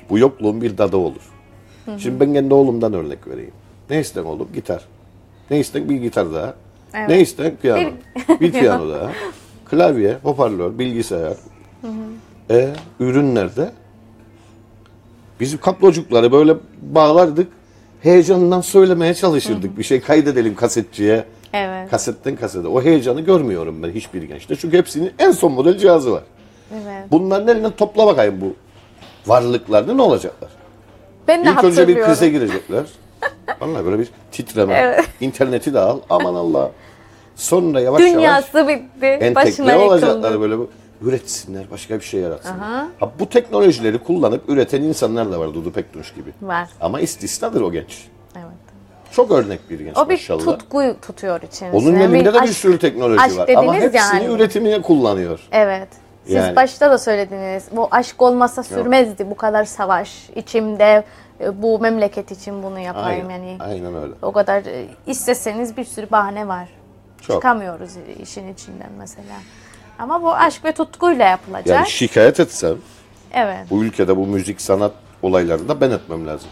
Bu 0.09 0.17
yokluğun 0.19 0.61
bir 0.61 0.77
dadı 0.77 0.97
olur. 0.97 1.31
Şimdi 1.97 2.19
ben 2.19 2.33
kendi 2.33 2.53
oğlumdan 2.53 2.93
örnek 2.93 3.27
vereyim. 3.27 3.51
Ne 3.89 3.99
isten 3.99 4.23
oğlum? 4.23 4.47
Gitar. 4.53 4.85
Ne 5.51 5.59
isten? 5.59 5.89
Bir 5.89 5.95
gitar 5.95 6.33
daha. 6.33 6.55
Evet. 6.93 7.09
Ne 7.09 7.21
isten? 7.21 7.55
Piyano. 7.61 7.89
Bir, 8.41 8.51
piyano 8.51 8.89
daha. 8.89 9.11
Klavye, 9.65 10.17
hoparlör, 10.23 10.79
bilgisayar. 10.79 11.37
E, 12.49 12.69
ürün 12.99 13.35
nerede? 13.35 13.71
Biz 15.39 15.59
kablocukları 15.59 16.31
böyle 16.31 16.55
bağlardık. 16.81 17.47
Heyecandan 18.01 18.61
söylemeye 18.61 19.13
çalışırdık. 19.13 19.77
Bir 19.77 19.83
şey 19.83 20.01
kaydedelim 20.01 20.55
kasetçiye. 20.55 21.25
Evet. 21.55 21.89
Kasetten 21.91 22.35
kasete. 22.35 22.67
O 22.67 22.81
heyecanı 22.81 23.21
görmüyorum 23.21 23.83
ben 23.83 23.89
hiçbir 23.91 24.23
gençte. 24.23 24.55
Çünkü 24.55 24.77
hepsinin 24.77 25.11
en 25.19 25.31
son 25.31 25.51
model 25.51 25.77
cihazı 25.77 26.11
var. 26.11 26.23
Evet. 26.73 27.05
Bunların 27.11 27.47
elinden 27.47 27.71
topla 27.71 28.07
bakayım 28.07 28.41
bu 28.41 28.55
varlıklarını 29.25 29.97
ne 29.97 30.01
olacaklar? 30.01 30.49
Ben 31.27 31.45
de 31.45 31.49
İlk 31.49 31.63
önce 31.63 31.87
bir 31.87 32.01
krize 32.01 32.29
girecekler. 32.29 32.83
Vallahi 33.61 33.85
böyle 33.85 33.99
bir 33.99 34.09
titreme. 34.31 34.73
Evet. 34.73 35.05
İnterneti 35.21 35.73
de 35.73 35.79
al. 35.79 35.99
Aman 36.09 36.35
Allah. 36.35 36.71
Sonra 37.35 37.79
yavaş 37.81 38.01
yavaş 38.01 38.13
Dünyası 38.13 38.67
bitti. 38.67 39.33
Başına 39.35 39.71
entegre 39.71 39.85
olacaklar 39.85 40.15
yıkıldı. 40.15 40.41
böyle 40.41 40.57
bu. 40.57 40.69
Üretsinler, 41.01 41.71
başka 41.71 41.95
bir 41.99 42.05
şey 42.05 42.21
yaratsınlar. 42.21 42.55
Aha. 42.55 42.87
Ha, 42.99 43.11
bu 43.19 43.29
teknolojileri 43.29 43.97
kullanıp 43.97 44.49
üreten 44.49 44.81
insanlar 44.81 45.31
da 45.31 45.39
var 45.39 45.53
Dudu 45.53 45.71
Pektunç 45.71 46.15
gibi. 46.15 46.29
Var. 46.41 46.69
Ama 46.81 46.99
istisnadır 46.99 47.61
o 47.61 47.71
genç. 47.71 48.07
Çok 49.15 49.31
örnek 49.31 49.69
bir 49.69 49.79
genç 49.79 49.97
O 49.97 50.09
bir 50.09 50.13
maşallah. 50.13 50.45
tutkuyu 50.45 51.01
tutuyor 51.01 51.41
içerisinde. 51.41 51.77
Onun 51.77 51.95
elinde 51.95 52.33
de 52.33 52.33
bir 52.33 52.39
aşk- 52.39 52.53
sürü 52.53 52.79
teknoloji 52.79 53.21
aşk 53.21 53.37
var. 53.37 53.49
Ama 53.55 53.73
dediniz 53.73 53.93
hepsini 53.93 54.23
yani. 54.23 54.33
üretimine 54.33 54.81
kullanıyor. 54.81 55.39
Evet. 55.51 55.87
Siz 56.25 56.33
Yani- 56.35 56.55
başta 56.55 56.91
da 56.91 56.97
söylediniz. 56.97 57.63
Bu 57.71 57.87
aşk 57.91 58.21
olmasa 58.21 58.63
sürmezdi 58.63 59.29
bu 59.29 59.35
kadar 59.35 59.65
savaş. 59.65 60.29
içimde 60.35 61.03
e, 61.41 61.61
bu 61.61 61.79
memleket 61.79 62.31
için 62.31 62.63
bunu 62.63 62.79
yapayım 62.79 63.27
Aynen, 63.29 63.43
yani. 63.43 63.57
aynen 63.59 63.95
öyle. 63.95 64.13
O 64.21 64.31
kadar 64.31 64.65
e, 64.65 64.85
isteseniz 65.07 65.77
bir 65.77 65.83
sürü 65.83 66.11
bahane 66.11 66.47
var. 66.47 66.69
Çok. 67.21 67.35
Çıkamıyoruz 67.35 67.91
işin 68.23 68.53
içinden 68.53 68.91
mesela. 68.99 69.35
Ama 69.99 70.21
bu 70.21 70.33
aşk 70.33 70.65
ve 70.65 70.71
tutkuyla 70.71 71.25
yapılacak. 71.25 71.67
Yani 71.67 71.89
şikayet 71.89 72.39
etsem 72.39 72.75
evet. 73.33 73.69
bu 73.69 73.83
ülkede 73.83 74.17
bu 74.17 74.27
müzik 74.27 74.61
sanat 74.61 74.91
olaylarında 75.21 75.81
ben 75.81 75.91
etmem 75.91 76.27
lazım. 76.27 76.49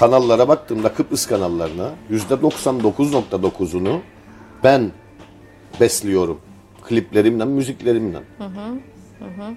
Kanallara 0.00 0.48
baktığımda 0.48 0.94
Kıbrıs 0.94 1.26
kanallarına 1.26 1.90
%99.9'unu 2.10 3.98
ben 4.64 4.90
besliyorum. 5.80 6.40
Kliplerimden, 6.88 7.48
müziklerimden. 7.48 8.22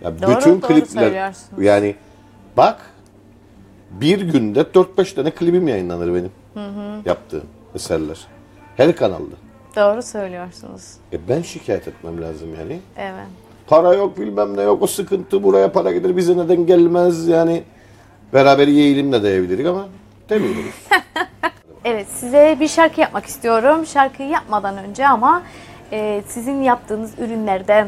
Ya 0.02 0.22
Doğru, 0.22 0.38
bütün 0.38 0.62
doğru 0.62 0.68
klipler 0.68 1.34
yani 1.60 1.96
bak 2.58 2.82
bir 3.92 4.22
günde 4.22 4.62
4-5 4.62 5.16
tane 5.16 5.32
klibim 5.32 5.68
yayınlanır 5.68 6.14
benim. 6.14 6.32
Yaptığım 7.06 7.44
eserler. 7.76 8.28
Her 8.78 8.96
kanalda. 8.96 9.36
Doğru 9.76 10.02
söylüyorsunuz. 10.02 10.94
E 11.14 11.28
ben 11.30 11.42
şikayet 11.42 11.88
etmem 11.88 12.22
lazım 12.22 12.50
yani. 12.60 12.80
Evet. 12.98 13.28
Para 13.68 13.94
yok 13.94 14.20
bilmem 14.20 14.58
ne 14.58 14.62
yok 14.62 14.82
o 14.82 14.88
sıkıntı 14.88 15.44
buraya 15.44 15.72
para 15.72 15.92
gelir 15.92 16.18
bize 16.18 16.38
neden 16.38 16.66
gelmez 16.66 17.28
yani. 17.28 17.64
Beraber 18.34 18.68
yiyelim 18.68 19.12
de 19.12 19.24
diyebiliriz 19.24 19.66
ama 19.66 19.88
demiyoruz. 20.30 20.76
Evet 21.86 22.08
size 22.16 22.58
bir 22.60 22.68
şarkı 22.68 23.02
yapmak 23.02 23.26
istiyorum. 23.26 23.86
Şarkıyı 23.86 24.30
yapmadan 24.30 24.78
önce 24.78 25.08
ama 25.08 25.44
e, 25.92 26.24
sizin 26.28 26.62
yaptığınız 26.62 27.20
ürünlerden 27.20 27.88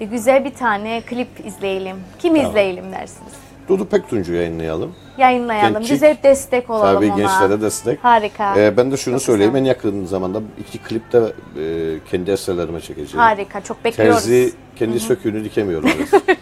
e, 0.00 0.04
güzel 0.04 0.44
bir 0.44 0.54
tane 0.54 1.00
klip 1.00 1.46
izleyelim. 1.46 1.96
Kim 2.18 2.36
izleyelim 2.36 2.92
dersiniz? 2.92 3.32
Dudu 3.68 3.84
Pektuncu 3.88 4.32
yayınlayalım. 4.34 4.94
Yayınlayalım. 5.18 5.72
Gençlik. 5.74 5.90
Güzel 5.90 6.16
destek 6.22 6.70
olalım 6.70 6.94
Tabii 6.94 7.12
ona. 7.12 7.16
gençlere 7.16 7.60
destek. 7.60 8.04
Harika. 8.04 8.54
Ee, 8.58 8.76
ben 8.76 8.92
de 8.92 8.96
şunu 8.96 9.14
Çok 9.14 9.22
söyleyeyim 9.22 9.52
güzel. 9.52 9.64
en 9.64 9.68
yakın 9.68 10.04
zamanda 10.04 10.40
iki 10.60 10.78
klip 10.78 11.12
de 11.12 11.18
e, 11.18 11.98
kendi 12.10 12.30
eserlerime 12.30 12.80
çekeceğim. 12.80 13.18
Harika. 13.18 13.60
Çok 13.60 13.84
bekliyoruz. 13.84 14.14
Terzi 14.14 14.52
kendi 14.76 15.00
söküğünü 15.00 15.44
dikemiyorum. 15.44 15.90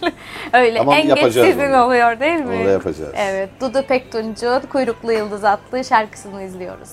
Öyle. 0.53 0.81
Ama 0.81 0.97
en 0.97 1.15
geç 1.15 1.33
sizin 1.35 1.73
onu. 1.73 1.85
oluyor 1.85 2.21
değil 2.21 2.41
mi? 2.41 2.57
Onu 2.57 2.65
da 2.67 2.71
yapacağız. 2.71 3.13
Evet. 3.17 3.49
Dudu 3.61 3.83
Pektuncu 3.89 4.61
Kuyruklu 4.73 5.13
Yıldız 5.13 5.45
adlı 5.45 5.85
şarkısını 5.85 6.43
izliyoruz. 6.43 6.89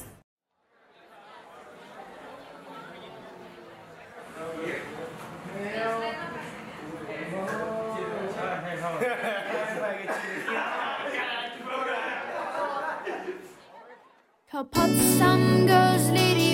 Kapatsam 14.58 15.68
gözlerimi 15.68 16.47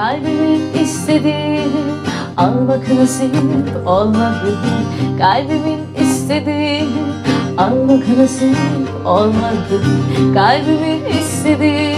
Kalbimin 0.00 0.74
istediği 0.74 1.60
almak 2.36 2.88
nasip 2.88 3.34
olmadı 3.86 4.58
Kalbimin 5.18 5.94
istediği 5.94 6.84
almak 7.58 8.08
nasip 8.18 8.56
olmadı 9.04 9.82
Kalbimin 10.34 11.04
istediği 11.04 11.96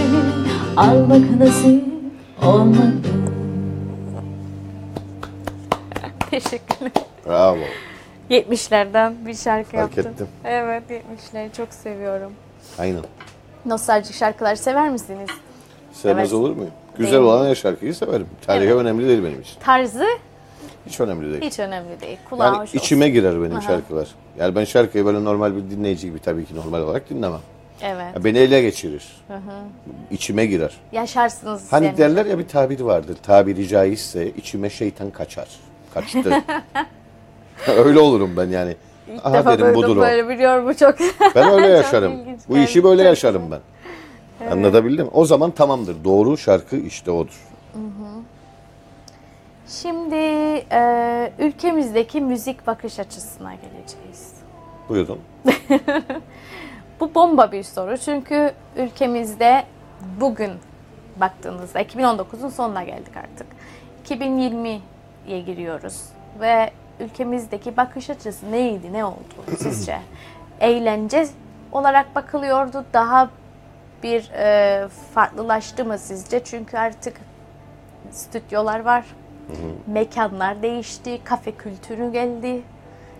almak 0.77 1.39
nasip 1.39 1.83
olmadı 2.45 2.93
Teşekkürler. 6.29 6.91
Bravo. 7.25 7.57
70'lerden 8.29 9.13
bir 9.25 9.35
şarkı 9.35 9.71
Fark 9.71 9.97
yaptım. 9.97 10.11
ettim. 10.13 10.27
Evet 10.45 10.83
70'leri 10.89 11.53
çok 11.57 11.73
seviyorum. 11.73 12.31
Aynen. 12.79 13.03
Nostaljik 13.65 14.15
şarkılar 14.15 14.55
sever 14.55 14.89
misiniz? 14.89 15.29
Sevmez 15.93 16.19
Evet. 16.19 16.33
olur 16.33 16.55
muyum? 16.55 16.71
Güzel 16.97 17.11
Değil. 17.13 17.23
olan 17.23 17.45
her 17.49 17.55
şarkıyı 17.55 17.95
severim. 17.95 18.27
Tarihe 18.47 18.65
Evet. 18.65 18.75
önemli 18.81 19.07
değil 19.07 19.23
benim 19.23 19.41
için. 19.41 19.59
Tarzı 19.59 20.05
Hiç 20.87 20.99
önemli 20.99 21.31
değil. 21.31 21.41
hiç 21.51 21.59
önemli 21.59 22.01
değil. 22.01 22.17
Kulağa 22.29 22.45
Yani 22.45 22.55
hoş 22.57 22.61
olsun. 22.69 22.77
içime 22.79 23.09
girer 23.09 23.41
benim 23.41 23.51
Aha. 23.55 23.61
şarkılar. 23.61 24.07
Yani 24.39 24.55
ben 24.55 24.63
şarkıyı 24.63 25.05
böyle 25.05 25.23
normal 25.23 25.55
bir 25.55 25.61
dinleyici 25.77 26.07
gibi 26.07 26.19
tabii 26.19 26.45
ki 26.45 26.55
normal 26.55 26.81
olarak 26.81 27.09
dinlemem. 27.09 27.39
Evet. 27.81 28.15
Ya 28.15 28.23
beni 28.23 28.37
ele 28.37 28.61
geçirir. 28.61 29.03
İçime 30.11 30.45
girer. 30.45 30.71
Yaşarsınız 30.91 31.73
Hani 31.73 31.85
yani. 31.85 31.97
derler 31.97 32.25
ya 32.25 32.39
bir 32.39 32.47
tabir 32.47 32.79
vardır. 32.79 33.17
Tabiri 33.23 33.67
caizse 33.67 34.27
içime 34.29 34.69
şeytan 34.69 35.11
kaçar. 35.11 35.47
Kaçtı. 35.93 36.33
Öyle 37.85 37.99
olurum 37.99 38.31
ben 38.37 38.45
yani. 38.47 38.75
İlk 39.13 39.25
Aha 39.25 39.33
defa 39.33 39.59
derim 39.59 39.75
budur 39.75 39.97
o. 39.97 40.01
böyle 40.01 40.29
biliyor 40.29 40.65
bu 40.65 40.73
çok. 40.73 40.95
Ben 41.35 41.49
öyle 41.51 41.67
yaşarım. 41.77 42.13
Bu 42.49 42.57
işi 42.57 42.83
böyle 42.83 43.03
yaşarım 43.03 43.51
ben. 43.51 43.59
Anlatabildim 44.51 45.05
mi? 45.05 45.11
O 45.13 45.25
zaman 45.25 45.51
tamamdır. 45.51 46.03
Doğru 46.03 46.37
şarkı 46.37 46.75
işte 46.75 47.11
odur. 47.11 47.47
Şimdi 49.67 50.15
e, 50.71 51.33
ülkemizdeki 51.39 52.21
müzik 52.21 52.67
bakış 52.67 52.99
açısına 52.99 53.53
geleceğiz. 53.53 54.33
Buyurun. 54.89 55.19
Bu 56.99 57.15
bomba 57.15 57.51
bir 57.51 57.63
soru 57.63 57.97
çünkü 57.97 58.51
ülkemizde 58.77 59.63
bugün 60.21 60.51
baktığınızda 61.15 61.81
2019'un 61.81 62.49
sonuna 62.49 62.83
geldik 62.83 63.17
artık. 63.17 63.47
2020'ye 64.05 65.41
giriyoruz 65.41 66.03
ve 66.39 66.71
ülkemizdeki 66.99 67.77
bakış 67.77 68.09
açısı 68.09 68.51
neydi, 68.51 68.93
ne 68.93 69.05
oldu 69.05 69.33
sizce? 69.57 69.99
Eğlence 70.59 71.27
olarak 71.71 72.15
bakılıyordu. 72.15 72.85
Daha 72.93 73.29
bir 74.03 74.31
e, 74.33 74.87
farklılaştı 75.13 75.85
mı 75.85 75.97
sizce? 75.97 76.43
Çünkü 76.43 76.77
artık 76.77 77.17
stüdyolar 78.11 78.79
var. 78.79 79.05
Mekanlar 79.87 80.61
değişti, 80.61 81.19
kafe 81.23 81.51
kültürü 81.51 82.11
geldi. 82.11 82.61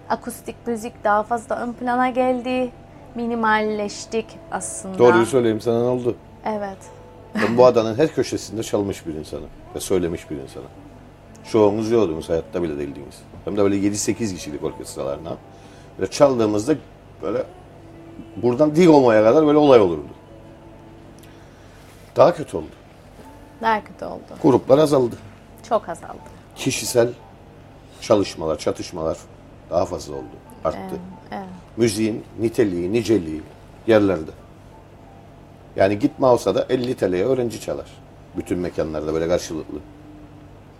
Akustik 0.09 0.55
müzik 0.67 1.03
daha 1.03 1.23
fazla 1.23 1.59
ön 1.59 1.73
plana 1.73 2.09
geldi. 2.09 2.71
Minimalleştik 3.15 4.25
aslında. 4.51 4.97
Doğruyu 4.97 5.25
söyleyeyim 5.25 5.61
sana 5.61 5.79
ne 5.83 5.87
oldu? 5.87 6.15
Evet. 6.45 6.77
Ben 7.35 7.57
bu 7.57 7.65
adanın 7.65 7.95
her 7.97 8.07
köşesinde 8.07 8.63
çalmış 8.63 9.07
bir 9.07 9.13
insanım. 9.13 9.49
Ve 9.75 9.79
söylemiş 9.79 10.31
bir 10.31 10.35
insanım. 10.35 10.69
Çoğunuz 11.51 11.91
yoktunuz, 11.91 12.29
hayatta 12.29 12.63
bile 12.63 12.77
değildiniz. 12.77 13.21
Hem 13.45 13.57
de 13.57 13.63
böyle 13.63 13.75
7-8 13.75 14.13
kişilik 14.13 14.63
orkestralarla. 14.63 15.37
Böyle 15.99 16.11
çaldığımızda 16.11 16.75
böyle 17.21 17.43
buradan 18.35 18.75
Digoma'ya 18.75 19.23
kadar 19.23 19.47
böyle 19.47 19.57
olay 19.57 19.79
olurdu. 19.79 20.07
Daha 22.15 22.35
kötü 22.35 22.57
oldu. 22.57 22.65
Daha 23.61 23.83
kötü 23.83 24.05
oldu. 24.05 24.21
Gruplar 24.41 24.77
azaldı. 24.77 25.15
Çok 25.69 25.89
azaldı. 25.89 26.19
Kişisel 26.55 27.09
çalışmalar, 28.01 28.57
çatışmalar 28.57 29.17
daha 29.69 29.85
fazla 29.85 30.15
oldu. 30.15 30.25
Arttı. 30.65 30.99
Evet. 31.31 31.43
Müziğin 31.77 32.23
niteliği, 32.39 32.93
niceliği 32.93 33.41
yerlerde. 33.87 34.31
Yani 35.75 35.99
gitme 35.99 36.27
olsa 36.27 36.55
da 36.55 36.65
50 36.69 36.95
TL'ye 36.95 37.25
öğrenci 37.25 37.61
çalar. 37.61 37.85
Bütün 38.37 38.59
mekanlarda 38.59 39.13
böyle 39.13 39.27
karşılıklı. 39.27 39.77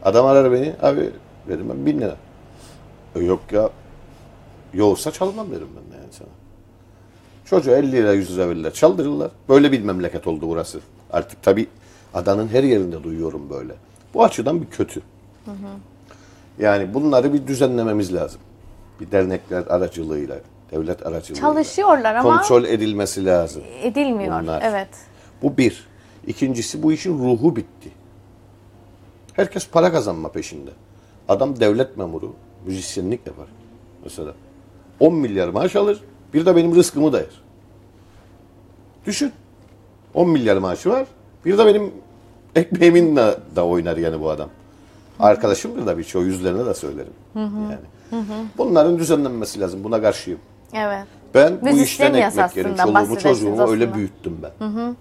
Adam 0.04 0.26
arar 0.26 0.52
beni, 0.52 0.74
abi 0.82 1.10
dedim 1.48 1.69
ben 1.69 1.86
1000 1.86 2.02
lira. 2.02 2.15
E, 3.15 3.19
yok 3.19 3.41
ya, 3.52 3.69
yoksa 4.74 5.12
çalmam 5.12 5.52
derim 5.52 5.67
ben 5.76 5.91
de 5.91 6.02
yani 6.02 6.13
sana. 6.13 6.28
Çocuğa 7.46 7.76
50 7.78 7.91
lira 7.91 8.13
100 8.13 8.38
lira 8.38 8.50
verirler, 8.50 8.74
çaldırırlar. 8.74 9.32
Böyle 9.50 9.72
bir 9.72 9.82
memleket 9.84 10.28
oldu 10.28 10.50
burası. 10.50 10.80
Artık 11.13 11.43
tabii 11.43 11.67
adanın 12.13 12.47
her 12.47 12.63
yerinde 12.63 13.04
duyuyorum 13.04 13.49
böyle. 13.49 13.73
Bu 14.13 14.23
açıdan 14.23 14.62
bir 14.62 14.67
kötü. 14.67 15.02
Yani 16.60 16.93
bunları 16.93 17.34
bir 17.34 17.47
düzenlememiz 17.47 18.13
lazım. 18.13 18.41
Bir 18.99 19.12
dernekler 19.12 19.63
aracılığıyla, 19.67 20.36
devlet 20.71 21.06
aracılığıyla. 21.06 21.47
Çalışıyorlar 21.49 22.15
ama 22.15 22.38
Kontrol 22.38 22.63
edilmesi 22.63 23.26
lazım. 23.26 23.63
edilmiyor. 23.82 24.41
Bunlar. 24.41 24.62
Evet. 24.65 24.89
Bu 25.41 25.58
bir. 25.58 25.88
İkincisi 26.28 26.84
bu 26.84 26.91
işin 26.93 27.19
ruhu 27.19 27.56
bitti. 27.56 27.91
Herkes 29.34 29.67
para 29.69 29.91
kazanma 29.91 30.30
peşinde. 30.32 30.71
Adam 31.30 31.60
devlet 31.60 31.97
memuru, 31.97 32.36
müzisyenlik 32.65 33.28
yapar. 33.28 33.47
Mesela 34.04 34.34
10 34.99 35.15
milyar 35.15 35.49
maaş 35.49 35.76
alır, 35.76 36.04
bir 36.34 36.45
de 36.45 36.56
benim 36.56 36.76
rızkımı 36.76 37.13
da 37.13 37.17
yer. 37.17 37.41
Düşün. 39.06 39.32
10 40.13 40.30
milyar 40.30 40.58
maaşı 40.58 40.89
var, 40.89 41.08
bir 41.45 41.58
de 41.58 41.65
benim 41.65 41.91
ekmeğimin 42.56 43.15
de, 43.15 43.38
da 43.56 43.65
oynar 43.65 43.97
yani 43.97 44.21
bu 44.21 44.30
adam. 44.30 44.49
Arkadaşımdır 45.19 45.86
da 45.86 45.97
birçoğu 45.97 46.23
yüzlerine 46.23 46.65
de 46.65 46.73
söylerim. 46.73 47.13
Yani. 47.36 47.78
Bunların 48.58 48.99
düzenlenmesi 48.99 49.60
lazım. 49.60 49.84
Buna 49.84 50.02
karşıyım. 50.02 50.39
Evet. 50.73 51.04
Ben 51.34 51.62
bu 51.62 51.65
Müzisyen 51.65 51.84
işten 51.84 52.13
ekmek 52.13 52.58
yerim. 52.58 52.76
Çoluğumu 52.76 53.19
çocuğumu 53.19 53.62
öyle 53.62 53.84
aslında. 53.84 53.95
büyüttüm 53.97 54.38
ben. 54.43 54.95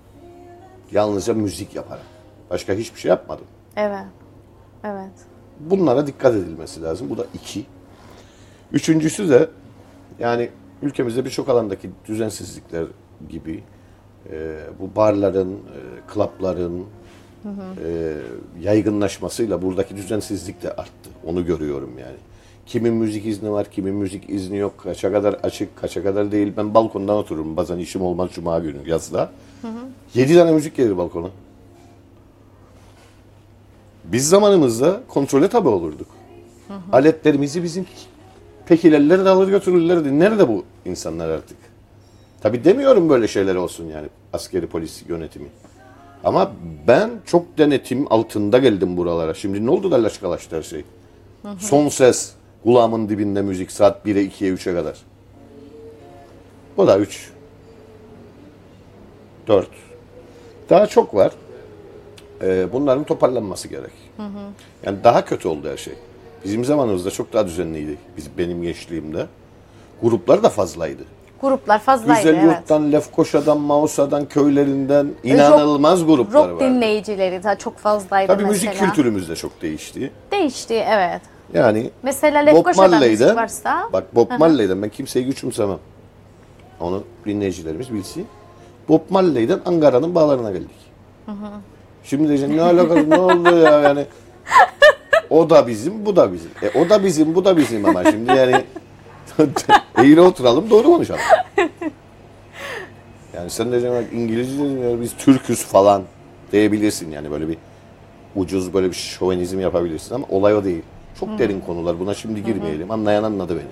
Yalnızca 0.92 1.34
müzik 1.34 1.74
yaparım. 1.74 2.02
Başka 2.50 2.72
hiçbir 2.72 3.00
şey 3.00 3.08
yapmadım. 3.08 3.44
Evet. 3.76 4.04
Evet. 4.84 5.12
Bunlara 5.60 6.06
dikkat 6.06 6.34
edilmesi 6.34 6.82
lazım. 6.82 7.10
Bu 7.10 7.18
da 7.18 7.26
iki. 7.34 7.66
Üçüncüsü 8.72 9.28
de 9.28 9.48
yani 10.18 10.50
ülkemizde 10.82 11.24
birçok 11.24 11.48
alandaki 11.48 11.90
düzensizlikler 12.08 12.84
gibi 13.28 13.62
e, 14.32 14.56
bu 14.80 14.96
barların, 14.96 15.52
e, 15.52 15.58
klapların 16.12 16.84
e, 17.84 18.14
yaygınlaşmasıyla 18.60 19.62
buradaki 19.62 19.96
düzensizlik 19.96 20.62
de 20.62 20.72
arttı. 20.72 21.10
Onu 21.26 21.44
görüyorum 21.44 21.90
yani. 21.98 22.16
Kimin 22.66 22.94
müzik 22.94 23.26
izni 23.26 23.52
var, 23.52 23.70
kimin 23.70 23.94
müzik 23.94 24.30
izni 24.30 24.56
yok, 24.56 24.78
kaça 24.78 25.12
kadar 25.12 25.34
açık, 25.34 25.76
kaça 25.76 26.02
kadar 26.02 26.32
değil. 26.32 26.52
Ben 26.56 26.74
balkondan 26.74 27.16
otururum. 27.16 27.56
Bazen 27.56 27.78
işim 27.78 28.02
olmaz 28.02 28.30
cuma 28.32 28.58
günü 28.58 28.88
yazda. 28.88 29.30
Yedi 30.14 30.34
tane 30.34 30.52
müzik 30.52 30.76
gelir 30.76 30.96
balkona. 30.96 31.28
Biz 34.04 34.28
zamanımızda 34.28 35.00
kontrole 35.08 35.48
tabi 35.48 35.68
olurduk. 35.68 36.06
Aletlerimizi 36.92 37.62
bizim 37.62 37.86
pekilerler 38.66 39.24
de 39.24 39.28
alır 39.28 39.48
götürürlerdi. 39.48 40.18
Nerede 40.18 40.48
bu 40.48 40.64
insanlar 40.84 41.28
artık? 41.28 41.56
Tabi 42.42 42.64
demiyorum 42.64 43.08
böyle 43.08 43.28
şeyler 43.28 43.54
olsun 43.54 43.86
yani 43.86 44.08
askeri 44.32 44.66
polis 44.66 45.02
yönetimi. 45.08 45.48
Ama 46.24 46.52
ben 46.86 47.10
çok 47.26 47.58
denetim 47.58 48.12
altında 48.12 48.58
geldim 48.58 48.96
buralara. 48.96 49.34
Şimdi 49.34 49.66
ne 49.66 49.70
oldu 49.70 49.90
da 49.90 50.02
laşkalaştı 50.02 50.56
her 50.56 50.62
şey? 50.62 50.84
Son 51.58 51.88
ses, 51.88 52.32
kulağımın 52.62 53.08
dibinde 53.08 53.42
müzik 53.42 53.72
saat 53.72 54.06
1'e 54.06 54.22
2'ye 54.26 54.52
3'e 54.54 54.74
kadar. 54.74 54.98
Bu 56.76 56.86
da 56.86 56.98
3. 56.98 57.30
4. 59.48 59.68
Daha 60.70 60.86
çok 60.86 61.14
var. 61.14 61.32
Ee, 62.42 62.72
bunların 62.72 63.04
toparlanması 63.04 63.68
gerek. 63.68 63.92
Yani 64.86 65.04
daha 65.04 65.24
kötü 65.24 65.48
oldu 65.48 65.68
her 65.70 65.76
şey. 65.76 65.94
Bizim 66.44 66.64
zamanımızda 66.64 67.10
çok 67.10 67.32
daha 67.32 67.46
düzenliydi. 67.46 67.98
Biz 68.16 68.38
benim 68.38 68.62
gençliğimde. 68.62 69.26
Gruplar 70.02 70.42
da 70.42 70.48
fazlaydı. 70.48 71.02
Gruplar 71.42 71.78
fazlaydı 71.78 72.32
Güzel 72.32 72.62
evet. 72.70 72.92
Lefkoşa'dan, 72.92 73.60
Mausa'dan, 73.60 74.24
köylerinden 74.28 75.08
inanılmaz 75.24 76.06
gruplar 76.06 76.48
Rock 76.48 76.60
vardı. 76.60 76.64
dinleyicileri 76.74 77.44
de 77.44 77.56
çok 77.58 77.78
fazlaydı 77.78 78.32
Tabii 78.32 78.44
mesela. 78.44 78.70
müzik 78.72 78.84
kültürümüz 78.84 79.28
de 79.28 79.36
çok 79.36 79.62
değişti. 79.62 80.12
Değişti 80.30 80.74
evet. 80.74 81.20
Yani 81.54 81.90
Mesela 82.02 82.42
Bob 82.42 82.46
Lefkoşa'da 82.46 82.98
müzik 82.98 83.36
varsa 83.36 83.88
bak 83.92 84.14
Bob 84.14 84.30
Marley'den 84.38 84.82
ben 84.82 84.88
kimseyi 84.88 85.26
güçümsemem. 85.26 85.78
Onu 86.80 87.04
dinleyicilerimiz 87.26 87.94
bilsin. 87.94 88.26
Bob 88.88 89.00
Marley'den 89.10 89.60
Ankara'nın 89.66 90.14
bağlarına 90.14 90.50
geldik. 90.50 90.92
Şimdi 92.04 92.28
diyeceksin 92.28 92.56
ne 92.56 92.62
alakası 92.62 93.10
ne 93.10 93.18
oldu 93.18 93.56
ya 93.56 93.80
yani. 93.80 94.06
O 95.30 95.50
da 95.50 95.66
bizim, 95.66 96.06
bu 96.06 96.16
da 96.16 96.32
bizim. 96.32 96.50
E, 96.62 96.78
o 96.80 96.88
da 96.90 97.04
bizim, 97.04 97.34
bu 97.34 97.44
da 97.44 97.56
bizim 97.56 97.84
ama 97.84 98.04
şimdi 98.04 98.30
yani 98.32 98.64
eğri 99.98 100.20
oturalım, 100.20 100.70
doğru 100.70 100.82
konuşalım. 100.82 101.20
Yani 103.36 103.50
sen 103.50 103.70
diyeceksin 103.70 103.98
bak 103.98 104.12
İngilizce 104.12 104.64
dinliyoruz, 104.64 105.00
biz 105.00 105.16
Türküz 105.16 105.64
falan 105.64 106.02
diyebilirsin 106.52 107.10
yani 107.10 107.30
böyle 107.30 107.48
bir 107.48 107.56
ucuz 108.36 108.74
böyle 108.74 108.88
bir 108.88 108.94
şovenizm 108.94 109.60
yapabilirsin 109.60 110.14
ama 110.14 110.26
olay 110.30 110.54
o 110.54 110.64
değil. 110.64 110.82
Çok 111.20 111.38
derin 111.38 111.60
konular. 111.60 112.00
Buna 112.00 112.14
şimdi 112.14 112.44
girmeyelim. 112.44 112.90
Anlayan 112.90 113.22
anladı 113.24 113.56
beni. 113.56 113.68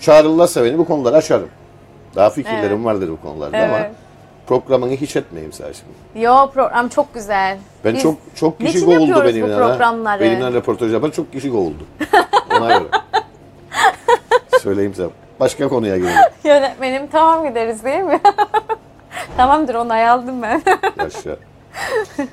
Çağrılırsa 0.00 0.64
beni 0.64 0.78
bu 0.78 0.84
konuları 0.84 1.16
açarım. 1.16 1.48
Daha 2.16 2.30
fikirlerim 2.30 2.84
vardır 2.84 3.08
bu 3.08 3.20
konularda 3.20 3.56
ama 3.58 3.78
Evet. 3.78 3.90
programını 4.46 4.90
hiç 4.92 5.16
etmeyeyim 5.16 5.52
sen 5.52 5.66
şimdi. 5.72 6.24
Yo 6.24 6.50
program 6.54 6.88
çok 6.88 7.14
güzel. 7.14 7.58
Ben 7.84 7.94
Biz 7.94 8.02
çok 8.02 8.18
çok 8.34 8.58
kişi 8.60 8.68
niçin 8.76 8.86
kovuldu 8.86 9.10
yapıyoruz 9.10 9.34
benimle. 9.34 9.54
ha. 9.54 9.58
programları? 9.66 10.20
Benimle 10.20 10.52
röportaj 10.52 10.92
yapan 10.92 11.10
çok 11.10 11.32
kişi 11.32 11.50
kovuldu. 11.50 11.84
Ona 12.58 12.68
göre. 12.78 12.88
Söyleyeyim 14.60 14.94
sana. 14.96 15.10
Başka 15.40 15.68
konuya 15.68 15.96
girelim. 15.96 16.16
Yönetmenim 16.44 17.06
tamam 17.06 17.48
gideriz 17.48 17.84
değil 17.84 18.02
mi? 18.02 18.20
Tamamdır 19.36 19.74
onayı 19.74 20.10
aldım 20.10 20.42
ben. 20.42 20.62
Yaşa. 20.98 21.36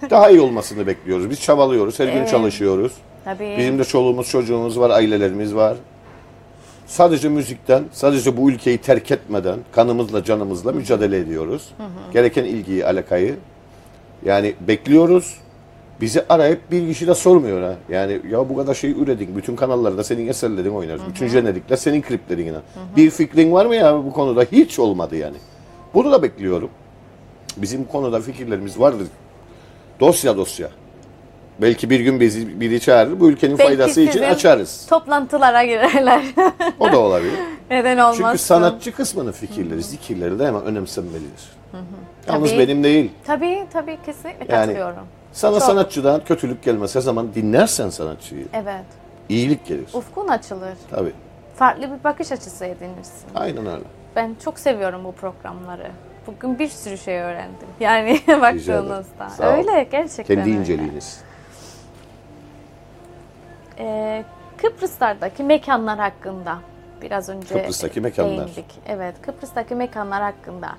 Daha 0.10 0.30
iyi 0.30 0.42
olmasını 0.42 0.88
bekliyoruz. 0.88 1.30
Biz 1.30 1.42
çabalıyoruz. 1.42 2.00
Her 2.00 2.06
gün 2.08 2.18
Evet. 2.18 2.30
çalışıyoruz. 2.30 2.94
Tabii. 3.26 3.56
Bizim 3.58 3.80
de 3.80 3.84
çoluğumuz, 3.84 4.30
çocuğumuz 4.30 4.80
var, 4.80 4.90
ailelerimiz 4.90 5.56
var. 5.56 5.78
Sadece 6.86 7.30
müzikten, 7.30 7.84
sadece 7.92 8.38
bu 8.38 8.50
ülkeyi 8.52 8.78
terk 8.78 9.12
etmeden 9.12 9.60
kanımızla, 9.72 10.24
canımızla 10.24 10.72
mücadele 10.72 11.18
ediyoruz. 11.18 11.74
Gereken 12.14 12.44
ilgiyi, 12.44 12.86
alakayı. 12.86 13.36
Yani 14.26 14.54
bekliyoruz. 14.68 15.38
Bizi 16.02 16.26
arayıp 16.30 16.72
bir 16.72 16.88
kişi 16.88 17.08
de 17.08 17.16
sormuyor 17.16 17.62
ha. 17.62 17.76
Yani 17.90 18.22
ya 18.32 18.50
bu 18.50 18.58
kadar 18.58 18.74
şey 18.74 18.92
üredin. 18.92 19.36
Bütün 19.36 19.56
kanallarda 19.56 20.04
senin 20.04 20.28
eserlerin 20.28 20.72
oynarız. 20.72 21.02
Bütün 21.10 21.28
jenerikler 21.28 21.76
senin 21.78 22.02
kliplerin 22.02 22.46
yine. 22.46 22.58
Bir 22.96 23.10
fikrin 23.10 23.52
var 23.52 23.66
mı 23.66 23.76
ya 23.76 24.04
bu 24.06 24.14
konuda? 24.14 24.44
Hiç 24.52 24.80
olmadı 24.80 25.16
yani. 25.16 25.38
Bunu 25.94 26.12
da 26.12 26.24
bekliyorum. 26.24 26.70
Bizim 27.58 27.86
konuda 27.86 28.20
fikirlerimiz 28.22 28.80
vardır. 28.80 29.08
Dosya 30.00 30.38
dosya. 30.38 30.70
Belki 31.62 31.90
bir 31.90 32.00
gün 32.00 32.20
bizi 32.20 32.60
biri 32.62 32.80
çağırır. 32.80 33.20
Bu 33.20 33.30
ülkenin 33.30 33.58
Belki 33.58 33.68
faydası 33.68 34.02
için 34.02 34.12
sizin 34.12 34.26
açarız. 34.26 34.86
Toplantılara 34.90 35.66
girerler. 35.66 36.24
O 36.80 36.92
da 36.92 37.00
olabilir. 37.00 37.34
Neden 37.72 37.98
olmaz? 37.98 38.18
Çünkü 38.18 38.38
sanatçı 38.38 38.92
kısmının 38.92 39.32
fikirleri, 39.32 39.84
zikirleri 39.84 40.40
de 40.40 40.48
hemen 40.48 40.62
önemsenmelidir. 40.66 41.58
Yalnız 42.28 42.50
Tabii. 42.50 42.60
benim 42.60 42.84
değil. 42.84 43.12
Tabii 43.26 43.66
tabii 43.74 43.98
kesinlikle 44.06 44.56
Yani 44.56 44.66
katılıyorum. 44.66 45.04
Sana 45.32 45.54
Çok. 45.60 45.64
sanatçıdan 45.64 46.24
kötülük 46.24 46.64
gelmez. 46.64 46.96
Her 46.96 47.02
zaman 47.02 47.34
dinlersen 47.36 47.90
sanatçıyı. 47.90 48.46
Evet. 48.54 48.86
iyilik 49.30 49.66
gelir. 49.66 49.90
Ufkun 49.94 50.28
açılır. 50.28 50.74
Tabii. 50.92 51.14
Farklı 51.56 51.82
bir 52.00 52.04
bakış 52.04 52.32
açısı 52.32 52.66
edinirsin. 52.66 53.28
Aynen 53.36 53.66
öyle. 53.66 53.84
Ben 54.16 54.36
çok 54.44 54.60
seviyorum 54.60 55.04
bu 55.04 55.12
programları. 55.12 55.92
Bugün 56.28 56.60
bir 56.60 56.68
sürü 56.68 56.98
şey 56.98 57.20
öğrendim. 57.20 57.68
Yani 57.80 58.20
baktığınızda. 58.28 59.30
Sağ 59.30 59.50
ol. 59.50 59.54
Öyle 59.58 59.84
gerçekten 59.92 60.36
Kendi 60.36 60.50
öyle. 60.50 60.60
inceliğiniz. 60.60 61.22
Ee, 63.80 64.24
Kıbrıslardaki 64.58 65.44
mekanlar 65.44 66.00
hakkında 66.00 66.58
biraz 67.02 67.30
önce 67.30 67.48
Kıbrıs'taki 67.62 68.02
mekanlar. 68.02 68.38
değindik. 68.38 68.66
Evet, 68.88 69.16
Kıbrıs'taki 69.22 69.76
mekanlar 69.76 70.22
hakkında. 70.22 70.70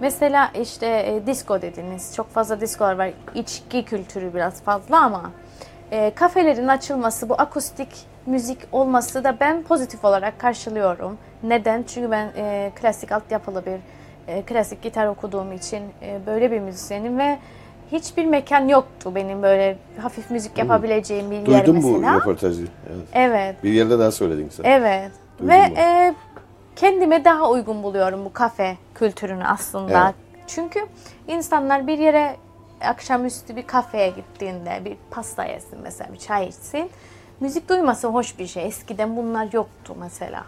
Mesela 0.00 0.50
işte 0.60 0.86
e, 0.86 1.26
disco 1.26 1.62
dediniz. 1.62 2.14
Çok 2.16 2.30
fazla 2.30 2.60
diskolar 2.60 2.98
var. 2.98 3.10
İçki 3.34 3.84
kültürü 3.84 4.34
biraz 4.34 4.62
fazla 4.62 5.00
ama 5.00 5.30
e, 5.90 6.12
kafelerin 6.14 6.68
açılması, 6.68 7.28
bu 7.28 7.34
akustik 7.38 7.88
müzik 8.26 8.58
olması 8.72 9.24
da 9.24 9.36
ben 9.40 9.62
pozitif 9.62 10.04
olarak 10.04 10.38
karşılıyorum. 10.38 11.18
Neden? 11.42 11.82
Çünkü 11.82 12.10
ben 12.10 12.28
e, 12.36 12.72
klasik 12.80 13.12
altyapılı 13.12 13.66
bir 13.66 13.78
e, 14.28 14.42
klasik 14.42 14.82
gitar 14.82 15.06
okuduğum 15.06 15.52
için 15.52 15.82
e, 16.02 16.18
böyle 16.26 16.50
bir 16.50 16.60
müzisyenim 16.60 17.18
ve 17.18 17.38
hiçbir 17.92 18.24
mekan 18.24 18.68
yoktu 18.68 19.12
benim 19.14 19.42
böyle 19.42 19.76
hafif 20.02 20.30
müzik 20.30 20.58
yapabileceğim 20.58 21.30
bir 21.30 21.36
yer 21.36 21.66
Duydum 21.66 21.74
mesela. 21.74 22.14
bu 22.14 22.20
röportajı. 22.20 22.62
Evet. 22.62 23.08
Evet. 23.12 23.64
Bir 23.64 23.72
yerde 23.72 23.98
daha 23.98 24.10
söyledin 24.10 24.48
sen. 24.48 24.64
Evet. 24.64 25.10
Duydum 25.38 25.54
Ve 25.54 25.56
e, 25.76 26.14
kendime 26.76 27.24
daha 27.24 27.50
uygun 27.50 27.82
buluyorum 27.82 28.24
bu 28.24 28.32
kafe 28.32 28.76
kültürünü 28.94 29.44
aslında. 29.44 30.04
Evet. 30.04 30.14
Çünkü 30.46 30.80
insanlar 31.28 31.86
bir 31.86 31.98
yere 31.98 32.36
akşamüstü 32.80 33.56
bir 33.56 33.66
kafeye 33.66 34.10
gittiğinde 34.10 34.82
bir 34.84 34.96
pasta 35.10 35.44
yesin 35.44 35.78
mesela 35.82 36.12
bir 36.12 36.18
çay 36.18 36.46
içsin. 36.48 36.90
Müzik 37.40 37.68
duyması 37.68 38.08
hoş 38.08 38.38
bir 38.38 38.46
şey. 38.46 38.66
Eskiden 38.66 39.16
bunlar 39.16 39.52
yoktu 39.52 39.96
mesela. 40.00 40.44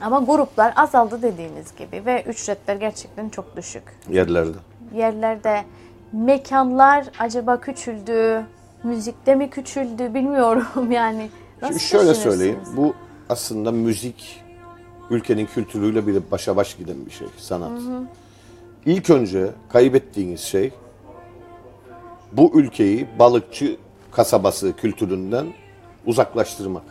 Ama 0.00 0.20
gruplar 0.20 0.72
azaldı 0.76 1.22
dediğiniz 1.22 1.76
gibi 1.76 2.02
ve 2.06 2.22
ücretler 2.22 2.76
gerçekten 2.76 3.28
çok 3.28 3.56
düşük. 3.56 3.82
Yerlerde. 4.10 4.56
Yerlerde 4.94 5.64
mekanlar 6.12 7.06
acaba 7.18 7.60
küçüldü, 7.60 8.46
müzikte 8.82 9.34
mi 9.34 9.50
küçüldü 9.50 10.14
bilmiyorum 10.14 10.66
yani. 10.90 11.30
Nasıl 11.62 11.78
Şimdi 11.78 11.90
şöyle 11.90 12.14
söyleyeyim. 12.14 12.60
Bu 12.76 12.94
aslında 13.28 13.72
müzik 13.72 14.45
ülkenin 15.10 15.46
kültürüyle 15.46 16.06
bir 16.06 16.30
başa 16.30 16.56
baş 16.56 16.76
giden 16.76 17.06
bir 17.06 17.10
şey. 17.10 17.28
Sanat. 17.38 17.80
İlk 18.86 19.10
önce 19.10 19.50
kaybettiğiniz 19.68 20.40
şey 20.40 20.72
bu 22.32 22.50
ülkeyi 22.54 23.06
balıkçı 23.18 23.76
kasabası 24.12 24.76
kültüründen 24.76 25.46
uzaklaştırmak. 26.06 26.82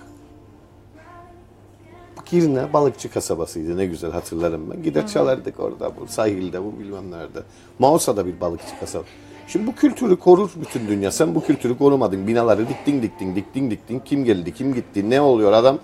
Girne 2.25 2.73
balıkçı 2.73 3.11
kasabasıydı 3.11 3.77
ne 3.77 3.85
güzel 3.85 4.11
hatırlarım 4.11 4.71
ben. 4.71 4.83
Gider 4.83 5.07
çalardık 5.07 5.59
orada 5.59 5.91
bu 6.01 6.07
sahilde 6.07 6.63
bu 6.63 6.79
bilmem 6.79 7.11
nerede. 7.11 7.39
Mausa 7.79 8.17
da 8.17 8.25
bir 8.25 8.41
balıkçı 8.41 8.79
kasaba. 8.79 9.03
Şimdi 9.47 9.67
bu 9.67 9.75
kültürü 9.75 10.15
korur 10.15 10.49
bütün 10.55 10.87
dünya. 10.87 11.11
Sen 11.11 11.35
bu 11.35 11.43
kültürü 11.43 11.77
korumadın. 11.77 12.27
Binaları 12.27 12.69
diktin 12.69 13.01
diktin 13.01 13.35
diktin 13.35 13.71
diktin. 13.71 13.99
Kim 13.99 14.25
geldi 14.25 14.53
kim 14.53 14.73
gitti 14.73 15.09
ne 15.09 15.21
oluyor 15.21 15.53
adam 15.53 15.79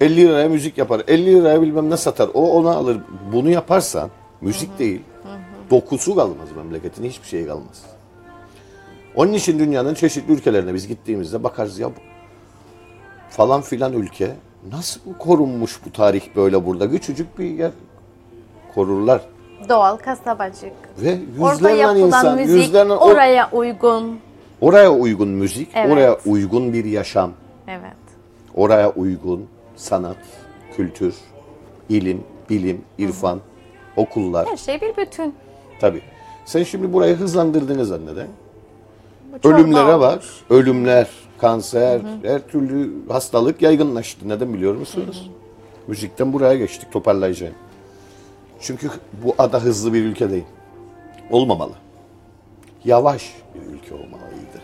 50 0.00 0.16
liraya 0.16 0.48
müzik 0.48 0.78
yapar. 0.78 1.02
50 1.08 1.34
liraya 1.34 1.62
bilmem 1.62 1.90
ne 1.90 1.96
satar. 1.96 2.28
O 2.34 2.50
ona 2.50 2.70
alır. 2.70 2.98
Bunu 3.32 3.50
yaparsan 3.50 4.10
müzik 4.40 4.78
değil. 4.78 5.00
Dokusu 5.70 6.14
kalmaz 6.14 6.48
memleketin 6.56 7.04
hiçbir 7.04 7.26
şey 7.26 7.46
kalmaz. 7.46 7.82
Onun 9.14 9.32
için 9.32 9.58
dünyanın 9.58 9.94
çeşitli 9.94 10.32
ülkelerine 10.32 10.74
biz 10.74 10.88
gittiğimizde 10.88 11.44
bakarız 11.44 11.78
ya 11.78 11.88
bu 11.88 12.00
falan 13.30 13.60
filan 13.60 13.92
ülke 13.92 14.30
nasıl 14.72 15.00
korunmuş 15.18 15.80
bu 15.86 15.92
tarih 15.92 16.22
böyle 16.36 16.66
burada 16.66 16.90
küçücük 16.90 17.38
bir 17.38 17.44
yer 17.44 17.70
korurlar. 18.74 19.20
Doğal 19.68 19.96
kasabacık. 19.96 20.72
Ve 20.98 21.18
yüzlerle 21.40 22.00
insan, 22.00 22.36
müzik 22.36 22.56
yüzlerle 22.56 22.92
oraya 22.92 23.50
uygun. 23.52 24.18
oraya 24.60 24.92
uygun 24.92 25.28
müzik, 25.28 25.68
Evet. 25.74 25.92
oraya 25.92 26.18
uygun 26.26 26.72
bir 26.72 26.84
yaşam, 26.84 27.32
Evet. 27.68 27.96
oraya 28.54 28.90
uygun 28.90 29.46
sanat, 29.76 30.16
kültür, 30.76 31.14
ilim, 31.88 32.24
bilim, 32.50 32.80
irfan, 32.98 33.40
okullar. 33.96 34.48
Her 34.48 34.56
şey 34.56 34.80
bir 34.80 34.96
bütün. 34.96 35.34
Tabii. 35.80 36.02
Sen 36.44 36.62
şimdi 36.62 36.92
burayı. 36.92 37.18
Bu 39.32 39.38
çorba 39.40 39.56
Ölümlere 39.56 40.00
bak. 40.00 40.22
Ölümler, 40.50 41.08
kanser, 41.38 42.00
her 42.22 42.46
türlü 42.48 43.08
hastalık 43.08 43.62
yaygınlaştı. 43.62 44.28
Neden 44.28 44.54
biliyor 44.54 44.74
musunuz? 44.74 45.30
Müzikten 45.86 46.32
buraya 46.32 46.54
geçtik 46.56 46.92
toparlayacağım. 46.92 47.54
Çünkü 48.60 48.90
bu 49.24 49.34
ada 49.38 49.60
hızlı 49.62 49.92
bir 49.92 50.04
ülke 50.04 50.30
değil. 50.30 50.44
Olmamalı. 51.30 51.72
Yavaş 52.84 53.34
bir 53.54 53.74
ülke 53.74 53.94
olmalıydı. 53.94 54.60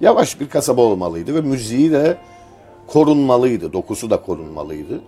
Yavaş 0.00 0.40
bir 0.40 0.48
kasaba 0.48 0.82
olmalıydı 0.82 1.34
ve 1.34 1.40
müziği 1.40 1.92
de 1.92 2.18
korunmalıydı. 2.86 3.72
Dokusu 3.72 4.10
da 4.10 4.22
korunmalıydı. 4.22 5.00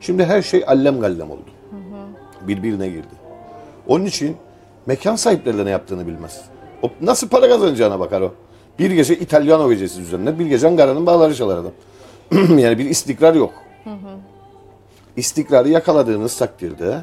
Şimdi 0.00 0.24
her 0.24 0.42
şey 0.42 0.64
allem 0.66 1.00
gallem 1.00 1.30
oldu. 1.30 1.50
Birbirine 2.48 2.88
girdi. 2.88 3.14
Onun 3.88 4.04
için 4.04 4.36
mekan 4.86 5.16
sahipleri 5.16 5.64
ne 5.64 5.70
yaptığını 5.70 6.06
bilmez. 6.06 6.40
O 6.82 6.90
nasıl 7.00 7.28
para 7.28 7.48
kazanacağına 7.48 8.00
bakar 8.00 8.20
o. 8.20 8.32
Bir 8.78 8.90
gece 8.90 9.16
İtalyano 9.18 9.70
gecesi 9.70 10.00
üzerine, 10.00 10.38
bir 10.38 10.46
gece 10.46 10.68
Ankara'nın 10.68 11.06
bağları 11.06 11.34
çalar 11.34 11.58
adam. 11.58 11.72
yani 12.58 12.78
bir 12.78 12.84
istikrar 12.84 13.34
yok. 13.34 13.52
İstikrarı 15.16 15.68
yakaladığınız 15.68 16.36
takdirde 16.36 17.00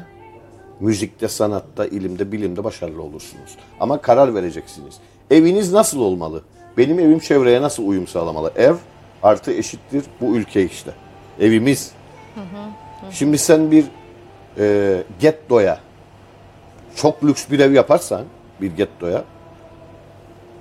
müzikte, 0.80 1.28
sanatta, 1.28 1.86
ilimde, 1.86 2.32
bilimde 2.32 2.64
başarılı 2.64 3.02
olursunuz. 3.02 3.56
Ama 3.80 4.00
karar 4.00 4.34
vereceksiniz. 4.34 4.94
Eviniz 5.30 5.72
nasıl 5.72 6.00
olmalı? 6.00 6.42
Benim 6.78 7.00
evim 7.00 7.18
çevreye 7.18 7.62
nasıl 7.62 7.86
uyum 7.86 8.06
sağlamalı? 8.06 8.52
Ev 8.56 8.74
artı 9.22 9.52
eşittir 9.52 10.04
bu 10.20 10.36
ülke 10.36 10.64
işte. 10.64 10.90
Evimiz. 11.40 11.92
Şimdi 13.10 13.38
sen 13.38 13.70
bir 13.70 13.84
e, 14.58 15.02
gettoya 15.20 15.78
çok 16.96 17.24
lüks 17.24 17.50
bir 17.50 17.58
ev 17.58 17.72
yaparsan 17.72 18.24
bir 18.60 18.76
gettoya 18.76 19.24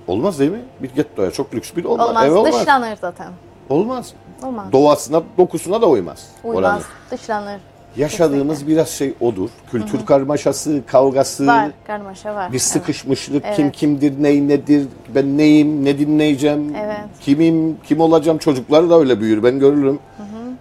olmaz 0.08 0.40
değil 0.40 0.52
mi? 0.52 0.62
Bir 0.80 0.90
gettoya 0.90 1.32
çok 1.32 1.56
lüks 1.56 1.76
bir 1.76 1.86
olmaz. 1.86 2.10
Olmaz. 2.10 2.26
Ev 2.26 2.34
olmaz. 2.36 2.54
Dışlanır 2.54 2.98
zaten. 3.02 3.32
Olmaz. 3.70 4.14
Olmaz. 4.44 4.72
Doğasına, 4.72 5.24
dokusuna 5.38 5.82
da 5.82 5.88
uymaz. 5.88 6.30
Uymaz. 6.44 6.64
oranın. 6.64 6.84
Dışlanır. 7.12 7.60
Yaşadığımız 7.98 8.68
biraz 8.68 8.90
şey 8.90 9.14
odur. 9.20 9.50
Kültür 9.72 10.06
karmaşası, 10.06 10.82
kavgası, 10.88 11.48
Var. 11.48 11.72
Karmaşa 11.88 12.36
var. 12.36 12.54
bir 12.54 12.60
sıkışmışlık. 12.60 13.46
Evet. 13.46 13.56
Kim 13.56 13.72
kimdir, 13.72 14.24
ney 14.24 14.48
nedir, 14.48 14.88
ben 15.16 15.38
neyim, 15.38 15.86
ne 15.86 16.00
dinleyeceğim, 16.00 16.76
Evet. 16.86 16.98
kimim, 17.22 17.78
kim 17.84 18.00
olacağım. 18.00 18.38
Çocuklar 18.38 18.90
da 18.90 19.00
öyle 19.00 19.20
büyür. 19.22 19.44
Ben 19.44 19.60
görürüm. 19.60 20.00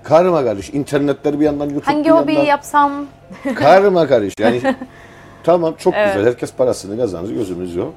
Karma 0.03 0.45
karış. 0.45 0.71
İnternetler 0.71 1.41
bir 1.41 1.45
yandan, 1.45 1.65
YouTube 1.65 1.85
Hangi 1.85 2.05
bir 2.05 2.11
hobiyi 2.11 2.35
yandan. 2.37 2.49
yapsam 2.51 2.93
Karma 3.55 4.07
karış. 4.07 4.35
Yani 4.41 4.61
tamam 5.45 5.75
çok 5.79 5.95
Evet. 5.97 6.15
güzel. 6.15 6.29
Herkes 6.29 6.53
parasını 6.53 6.97
kazanır. 6.99 7.31
Gözümüz 7.33 7.75
yok. 7.77 7.95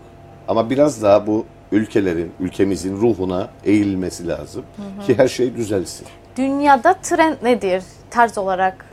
Ama 0.48 0.70
biraz 0.70 1.04
daha 1.04 1.28
bu 1.28 1.46
ülkelerin, 1.72 2.32
ülkemizin 2.40 2.98
ruhuna 3.02 3.48
eğilmesi 3.66 4.28
lazım. 4.28 4.64
Ki 5.08 5.18
her 5.18 5.28
şey 5.28 5.56
düzelsin. 5.56 6.08
dünyada 6.38 6.94
trend 6.94 7.36
nedir 7.44 7.84
tarz 8.10 8.38
olarak 8.38 8.86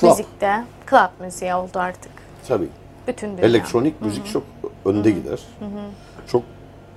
Club. 0.00 0.10
müzikte? 0.10 0.64
Club 0.90 1.10
müziği 1.20 1.54
oldu 1.54 1.78
artık. 1.78 2.12
Tabii. 2.48 2.68
Bütün 3.08 3.36
dünya. 3.36 3.48
Elektronik 3.48 4.02
müzik 4.02 4.26
çok 4.26 4.42
önde 4.84 5.10
gider. 5.10 5.40
Çok 6.26 6.42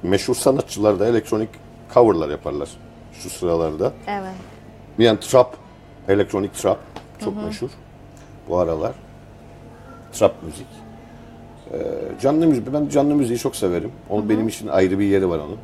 meşhur 0.04 0.36
sanatçılar 0.36 1.00
da 1.00 1.08
elektronik 1.08 1.50
coverlar 1.94 2.30
yaparlar 2.30 2.70
şu 3.14 3.30
sıralarda. 3.30 3.94
Evet. 4.08 4.34
Bir 5.00 5.06
yan 5.06 5.20
trap, 5.20 5.58
elektronik 6.08 6.54
trap 6.54 6.80
çok 7.24 7.44
meşhur 7.46 7.70
bu 8.50 8.58
aralar. 8.58 8.92
Trap 10.14 10.44
müzik. 10.44 10.68
Ee, 11.74 11.78
canlı 12.22 12.48
müzik, 12.48 12.74
ben 12.74 12.90
canlı 12.90 13.16
müziği 13.16 13.40
çok 13.40 13.56
severim. 13.56 13.92
Onun 14.10 14.30
benim 14.30 14.48
için 14.48 14.68
ayrı 14.68 15.00
bir 15.00 15.06
yeri 15.06 15.30
var 15.30 15.40
onun. 15.40 15.58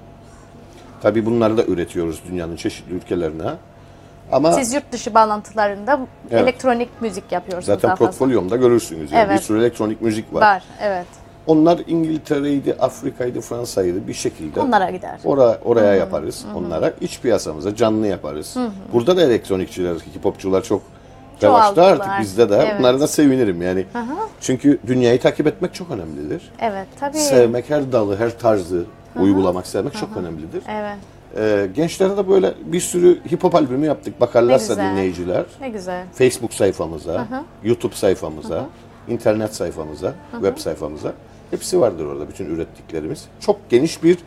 Tabii 1.02 1.26
bunları 1.26 1.58
da 1.58 1.66
üretiyoruz 1.66 2.22
dünyanın 2.30 2.56
çeşitli 2.56 2.94
ülkelerine. 2.94 3.54
Ama 4.32 4.52
Siz 4.54 4.74
yurt 4.74 4.92
dışı 4.92 5.14
bağlantılarında 5.14 6.00
Evet. 6.32 6.44
elektronik 6.44 6.90
müzik 7.02 7.32
yapıyorsunuz 7.32 7.66
zaten 7.66 7.88
daha 7.90 7.96
fazla. 7.96 8.06
portfolyomda 8.12 8.56
görürsünüz. 8.56 9.12
Yani. 9.12 9.26
Evet. 9.28 9.40
Bir 9.40 9.44
sürü 9.44 9.60
elektronik 9.60 10.02
müzik 10.02 10.34
var. 10.34 10.42
Var. 10.42 10.64
Evet. 10.82 11.06
Onlar 11.48 11.80
İngiltere'ydi, 11.88 12.74
Afrika'ydı, 12.80 13.42
Fransa'ydı 13.42 14.08
bir 14.08 14.14
şekilde. 14.14 14.60
Onlara 14.60 14.90
gider. 14.90 15.20
Oraya, 15.26 15.60
oraya 15.66 15.96
yaparız 15.96 16.46
onlara. 16.56 16.94
İç 17.02 17.22
piyasamıza 17.22 17.76
canlı 17.76 18.08
yaparız. 18.08 18.58
Burada 18.94 19.18
da 19.18 19.22
elektronikçiler, 19.22 19.96
hip 19.96 20.26
hopçular 20.26 20.64
çok 20.64 20.82
revaçta 21.44 21.84
artık 21.84 22.12
bizde 22.22 22.50
de. 22.50 22.56
Evet. 22.56 22.76
Bunlara 22.80 23.00
da 23.00 23.08
sevinirim 23.08 23.62
yani. 23.62 23.86
Çünkü 24.42 24.80
dünyayı 24.88 25.22
takip 25.22 25.48
etmek 25.48 25.74
çok 25.74 25.92
önemlidir. 25.92 26.52
Evet. 26.60 26.88
Tabii. 27.00 27.18
Sevmek 27.18 27.70
her 27.70 27.92
dalı, 27.92 28.18
her 28.18 28.40
tarzı 28.40 28.84
uygulamak, 29.20 29.68
sevmek 29.68 29.94
çok 29.94 30.18
önemlidir. 30.18 30.64
Evet. 30.70 30.98
Ee, 31.38 31.68
gençlere 31.76 32.18
de 32.18 32.30
böyle 32.30 32.54
bir 32.66 32.80
sürü 32.80 33.20
hip 33.32 33.44
hop 33.44 33.56
albümü 33.56 33.86
yaptık. 33.86 34.22
Bakarlarsa 34.22 34.74
Ne 34.76 34.82
güzel. 34.82 34.92
dinleyiciler. 34.92 35.46
Ne 35.62 35.70
güzel. 35.70 36.04
Facebook 36.14 36.54
sayfamıza, 36.54 37.28
YouTube 37.64 37.96
sayfamıza, 37.96 38.66
internet 39.08 39.56
sayfamıza, 39.56 40.14
web 40.32 40.58
sayfamıza. 40.58 41.14
Hepsi 41.52 41.82
vardır 41.82 42.06
orada 42.06 42.30
bütün 42.30 42.46
ürettiklerimiz. 42.46 43.26
Çok 43.40 43.70
geniş 43.70 44.04
bir 44.04 44.18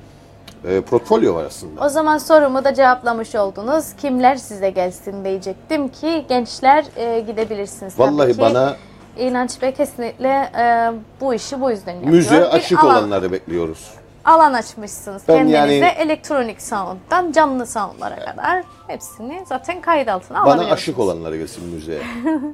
e, 0.65 0.81
portfolyo 0.81 1.35
var 1.35 1.45
aslında. 1.45 1.85
O 1.85 1.89
zaman 1.89 2.19
sorumu 2.19 2.65
da 2.65 2.75
cevaplamış 2.75 3.35
oldunuz. 3.35 3.85
Kimler 4.01 4.37
size 4.37 4.71
gelsin 4.71 5.25
diyecektim 5.25 5.89
ki 5.89 6.25
gençler 6.29 6.85
e, 6.97 7.21
gidebilirsiniz 7.21 7.95
tabii 7.97 8.11
Vallahi 8.13 8.33
ki. 8.33 8.39
bana 8.39 8.77
İnanç 9.19 9.63
Bey 9.63 9.73
kesinlikle 9.73 10.51
e, 10.59 10.93
bu 11.21 11.35
işi 11.35 11.61
bu 11.61 11.71
yüzden 11.71 11.93
yapıyor. 11.95 12.13
müziğe 12.15 12.41
Bir 12.41 12.55
aşık 12.57 12.85
alan, 12.85 12.97
olanları 13.03 13.33
bekliyoruz. 13.33 13.91
Alan 14.25 14.53
açmışsınız. 14.53 15.23
Ben 15.29 15.37
Kendinize 15.37 15.85
yani- 15.87 15.95
elektronik 15.99 16.63
sound'dan 16.63 17.33
canlı 17.33 17.67
sound'lara 17.67 18.25
kadar 18.25 18.63
hepsini 18.87 19.43
zaten 19.49 19.81
kayıt 19.81 20.09
altına 20.09 20.39
Bana 20.39 20.45
alabiliyorsunuz. 20.45 20.73
aşık 20.83 20.99
olanları 20.99 21.37
gelsin 21.37 21.65
müziğe. 21.69 21.99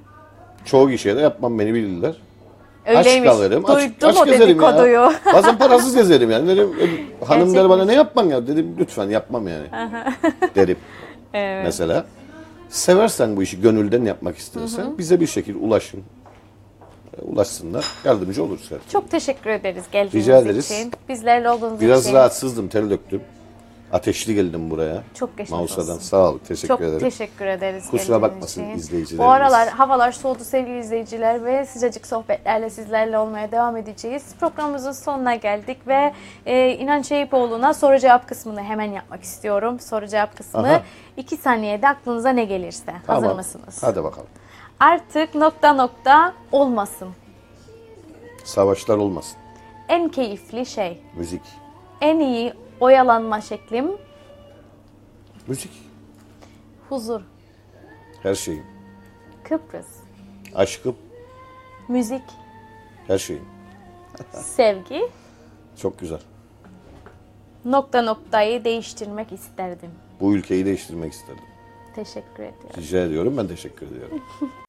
Çoğu 0.65 0.89
kişiye 0.91 1.17
de 1.17 1.21
yapmam 1.21 1.59
beni 1.59 1.75
bilirler. 1.75 2.15
Öyleymiş. 2.87 3.31
Aşk 3.31 3.39
alırım. 3.39 3.65
Aşk, 3.71 4.01
Duydum 4.01 4.09
aşk 4.09 4.19
o 4.21 4.25
gezerim 4.25 4.49
dedikoduyu. 4.49 4.93
ya. 4.93 5.13
Bazen 5.35 5.59
parasız 5.59 5.95
gezerim 5.95 6.31
yani. 6.31 6.49
Dedim, 6.49 6.71
e, 7.21 7.25
hanım 7.25 7.55
der 7.55 7.69
bana 7.69 7.85
ne 7.85 7.95
yapman 7.95 8.25
ya? 8.25 8.47
Dedim 8.47 8.77
lütfen 8.79 9.09
yapmam 9.09 9.49
yani. 9.49 9.67
Derim. 10.55 10.77
Mesela. 11.65 12.05
Seversen 12.69 13.37
bu 13.37 13.43
işi 13.43 13.61
gönülden 13.61 14.05
yapmak 14.05 14.37
istiyorsan 14.39 14.99
bize 14.99 15.21
bir 15.21 15.27
şekilde 15.27 15.59
ulaşın. 15.59 16.03
Ulaşsınlar. 17.23 17.85
Yardımcı 18.05 18.45
oluruz. 18.45 18.71
her. 18.71 18.79
Çok 18.93 19.11
teşekkür 19.11 19.51
ederiz 19.51 19.85
geldiğiniz 19.93 20.27
Rica 20.27 20.39
ederiz. 20.39 20.71
için. 20.71 20.93
Bizlerle 21.09 21.51
olduğunuz 21.51 21.81
Biraz 21.81 22.05
için. 22.07 22.15
rahatsızdım, 22.15 22.69
ter 22.69 22.91
döktüm. 22.91 23.23
Ateşli 23.93 24.35
geldim 24.35 24.71
buraya. 24.71 25.03
Çok 25.15 25.31
geçmiş 25.39 25.51
Mausa'dan. 25.51 25.95
olsun. 25.97 25.99
Sağ 26.09 26.31
ol, 26.31 26.39
teşekkür 26.49 26.69
Çok 26.69 26.81
ederim. 26.81 26.99
teşekkür 26.99 27.47
ederiz. 27.47 27.85
Kusura 27.91 27.99
geldiğiniz 28.17 28.23
bakmasın 28.23 28.63
için. 28.65 28.79
izleyicilerimiz. 28.79 29.27
Bu 29.27 29.31
aralar 29.33 29.69
havalar 29.69 30.13
soğudu 30.13 30.45
sevgili 30.45 30.79
izleyiciler 30.79 31.45
ve 31.45 31.67
sıcacık 31.67 32.07
sohbetlerle 32.07 32.71
sizlerle 32.71 33.19
olmaya 33.19 33.53
devam 33.53 33.77
edeceğiz. 33.77 34.23
Programımızın 34.41 34.93
sonuna 34.93 35.35
geldik 35.35 35.79
ve 35.87 36.13
e, 36.47 36.71
İnanç 36.71 37.13
Eyüpoğlu'na 37.13 37.75
soru 37.75 37.99
cevap 37.99 38.29
kısmını 38.29 38.63
hemen 38.63 38.93
yapmak 38.93 39.23
istiyorum. 39.23 39.81
Soru 39.81 40.07
cevap 40.07 40.37
kısmı. 40.37 40.61
Aha. 40.61 40.83
iki 41.17 41.37
saniyede 41.37 41.89
aklınıza 41.89 42.31
ne 42.31 42.45
gelirse. 42.45 42.93
Hazır 43.07 43.23
Tamam. 43.23 43.37
mısınız? 43.37 43.79
Hadi 43.81 44.05
bakalım. 44.05 44.27
Artık 44.81 45.35
nokta 45.35 45.73
nokta 45.73 46.35
olmasın. 46.53 47.09
Savaşlar 48.45 48.97
olmasın. 48.97 49.39
En 49.89 50.09
keyifli 50.09 50.67
şey. 50.67 51.03
Müzik. 51.17 51.43
En 52.01 52.21
iyi 52.21 52.53
oyalanma 52.81 53.41
şeklim 53.41 53.91
Müzik. 55.47 55.71
huzur. 56.89 57.21
Her 58.23 58.35
şeyim. 58.35 58.67
Kıbrıs. 59.45 59.87
Aşkım. 60.55 60.97
Müzik. 61.89 62.23
Her 63.07 63.19
şeyim. 63.19 63.45
Sevgi. 64.33 65.09
Çok 65.77 65.99
güzel. 65.99 66.21
Nokta 67.65 68.03
noktayı 68.03 68.65
değiştirmek 68.65 69.33
isterdim. 69.33 69.91
Bu 70.21 70.35
ülkeyi 70.35 70.65
değiştirmek 70.65 71.13
isterdim. 71.13 71.45
Teşekkür 71.95 72.43
ediyorum. 72.43 72.71
Rica 72.77 72.99
ediyorum. 72.99 73.37
Ben 73.37 73.49
teşekkür 73.49 73.87
ediyorum. 73.87 74.23